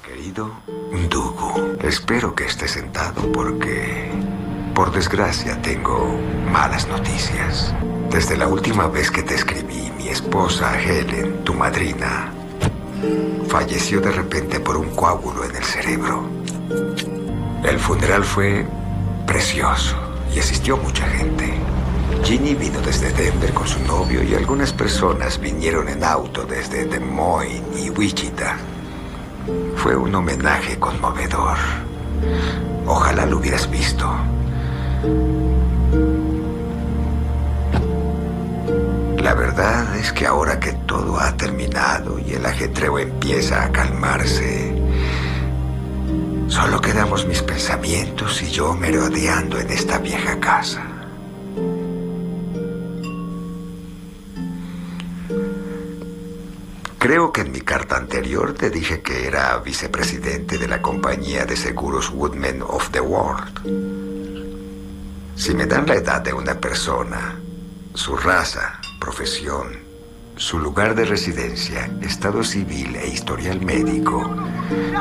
Querido 0.04 0.52
Dugu, 1.10 1.78
espero 1.84 2.34
que 2.34 2.46
esté 2.46 2.68
sentado 2.68 3.32
porque, 3.32 4.10
por 4.74 4.92
desgracia, 4.92 5.62
tengo 5.62 6.18
malas 6.52 6.88
noticias. 6.88 7.76
Desde 8.12 8.36
la 8.36 8.47
última 8.47 8.88
vez 8.88 9.10
que 9.10 9.24
te 9.24 9.36
escribí, 9.36 9.89
mi 9.97 10.10
esposa 10.10 10.78
Helen, 10.78 11.45
tu 11.45 11.54
madrina, 11.54 12.34
falleció 13.47 14.02
de 14.02 14.12
repente 14.12 14.60
por 14.60 14.76
un 14.76 14.89
coágulo 14.93 15.45
en 15.45 15.56
el 15.56 15.63
cerebro. 15.63 16.30
El 17.63 17.80
funeral 17.80 18.26
fue 18.26 18.65
precioso 19.26 19.95
y 20.36 20.39
asistió 20.39 20.76
mucha 20.76 21.06
gente. 21.08 21.54
Ginny 22.24 22.54
vino 22.54 22.82
desde 22.82 23.13
Denver 23.13 23.54
con 23.54 23.65
su 23.65 23.80
novio 23.86 24.21
y 24.21 24.36
algunas 24.36 24.74
personas 24.74 25.39
vinieron 25.39 25.88
en 25.88 26.04
auto 26.04 26.43
desde 26.43 26.86
Des 26.86 27.02
Moines 27.02 27.63
y 27.80 27.89
Wichita. 27.91 28.58
Fue 29.78 29.95
un 29.95 30.13
homenaje 30.13 30.78
conmovedor. 30.78 31.58
Ojalá 32.86 33.26
lo 33.26 33.38
hubieras 33.38 33.71
visto. 33.71 34.06
La 39.22 39.36
verdad 39.36 39.96
es 39.98 40.12
que 40.12 40.26
ahora 40.26 40.60
que 40.60 40.74
todo 40.74 41.20
ha 41.20 41.38
terminado 41.38 42.18
y 42.18 42.34
el 42.34 42.44
ajetreo 42.44 42.98
empieza 42.98 43.64
a 43.64 43.72
calmarse, 43.72 44.76
solo 46.48 46.82
quedamos 46.82 47.28
mis 47.28 47.44
pensamientos 47.44 48.42
y 48.42 48.50
yo 48.50 48.74
merodeando 48.74 49.60
en 49.60 49.70
esta 49.70 50.00
vieja 50.00 50.40
casa. 50.40 50.82
Creo 56.98 57.32
que 57.32 57.42
en 57.42 57.52
mi 57.52 57.62
carta 57.62 57.98
anterior 57.98 58.56
te 58.56 58.72
dije 58.72 59.04
que 59.04 59.28
era 59.28 59.56
vicepresidente 59.60 60.58
de 60.58 60.68
la 60.68 60.82
compañía 60.82 61.46
de 61.46 61.58
seguros 61.58 62.10
Woodmen 62.10 62.64
of 62.64 62.90
the 62.90 63.02
World. 63.02 64.72
Si 65.36 65.54
me 65.54 65.68
dan 65.68 65.86
la 65.86 65.94
edad 65.94 66.22
de 66.22 66.34
una 66.34 66.56
persona, 66.56 67.40
su 67.94 68.18
raza, 68.18 68.81
profesión 69.02 69.92
su 70.38 70.60
lugar 70.60 70.96
de 70.96 71.06
residencia, 71.06 71.90
estado 72.02 72.44
civil 72.44 72.96
e 72.96 73.08
historial 73.08 73.60
médico, 73.62 74.28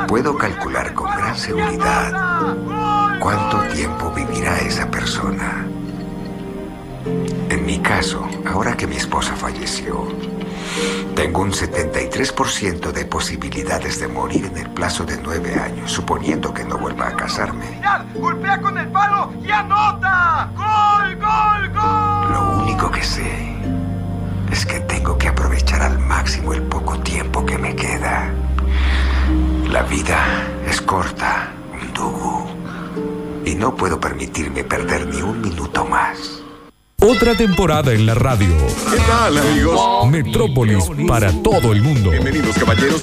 puedo 0.07 0.37
calcular 0.37 0.93
con 0.93 1.09
gran 1.09 1.37
seguridad 1.37 2.57
cuánto 3.19 3.61
tiempo 3.73 4.11
vivirá 4.11 4.57
esa 4.59 4.89
persona. 4.91 5.65
En 7.49 7.65
mi 7.65 7.79
caso, 7.79 8.27
ahora 8.45 8.75
que 8.75 8.87
mi 8.87 8.97
esposa 8.97 9.35
falleció, 9.35 10.07
tengo 11.15 11.41
un 11.41 11.51
73% 11.51 12.91
de 12.91 13.05
posibilidades 13.05 13.99
de 13.99 14.07
morir 14.07 14.45
en 14.45 14.57
el 14.57 14.69
plazo 14.71 15.05
de 15.05 15.17
nueve 15.21 15.55
años, 15.55 15.91
suponiendo 15.91 16.53
que 16.53 16.65
no 16.65 16.77
vuelva 16.77 17.07
a 17.07 17.15
casarme. 17.15 17.81
¡Golpea 18.15 18.61
con 18.61 18.77
el 18.77 18.87
palo 18.89 19.31
y 19.43 19.49
anota! 19.49 20.51
¡Gol, 20.55 21.15
gol, 21.15 21.69
gol! 21.73 22.31
Lo 22.31 22.63
único 22.63 22.91
que 22.91 23.03
sé 23.03 23.50
es 24.51 24.65
que 24.65 24.79
tengo 24.81 25.17
que 25.17 25.29
aprovechar 25.29 25.81
al 25.81 25.97
máximo 25.99 26.53
el 26.53 26.61
poco 26.63 26.99
tiempo 26.99 27.45
que 27.45 27.57
me 27.57 27.75
queda. 27.75 28.33
La 29.69 29.83
vida 29.83 30.19
es 30.69 30.81
corta, 30.81 31.53
Ndugu, 31.91 32.47
y 33.45 33.55
no 33.55 33.75
puedo 33.75 33.99
permitirme 33.99 34.63
perder 34.63 35.07
ni 35.07 35.21
un 35.21 35.41
minuto 35.41 35.85
más. 35.85 36.41
Otra 36.99 37.33
temporada 37.35 37.93
en 37.93 38.05
la 38.05 38.13
radio. 38.13 38.53
¿Qué 38.91 38.97
tal, 39.07 39.37
amigos? 39.37 40.07
Metrópolis 40.07 40.83
para 41.07 41.31
todo 41.41 41.71
el 41.71 41.81
mundo. 41.81 42.11
Bienvenidos, 42.11 42.55
caballeros. 42.57 42.99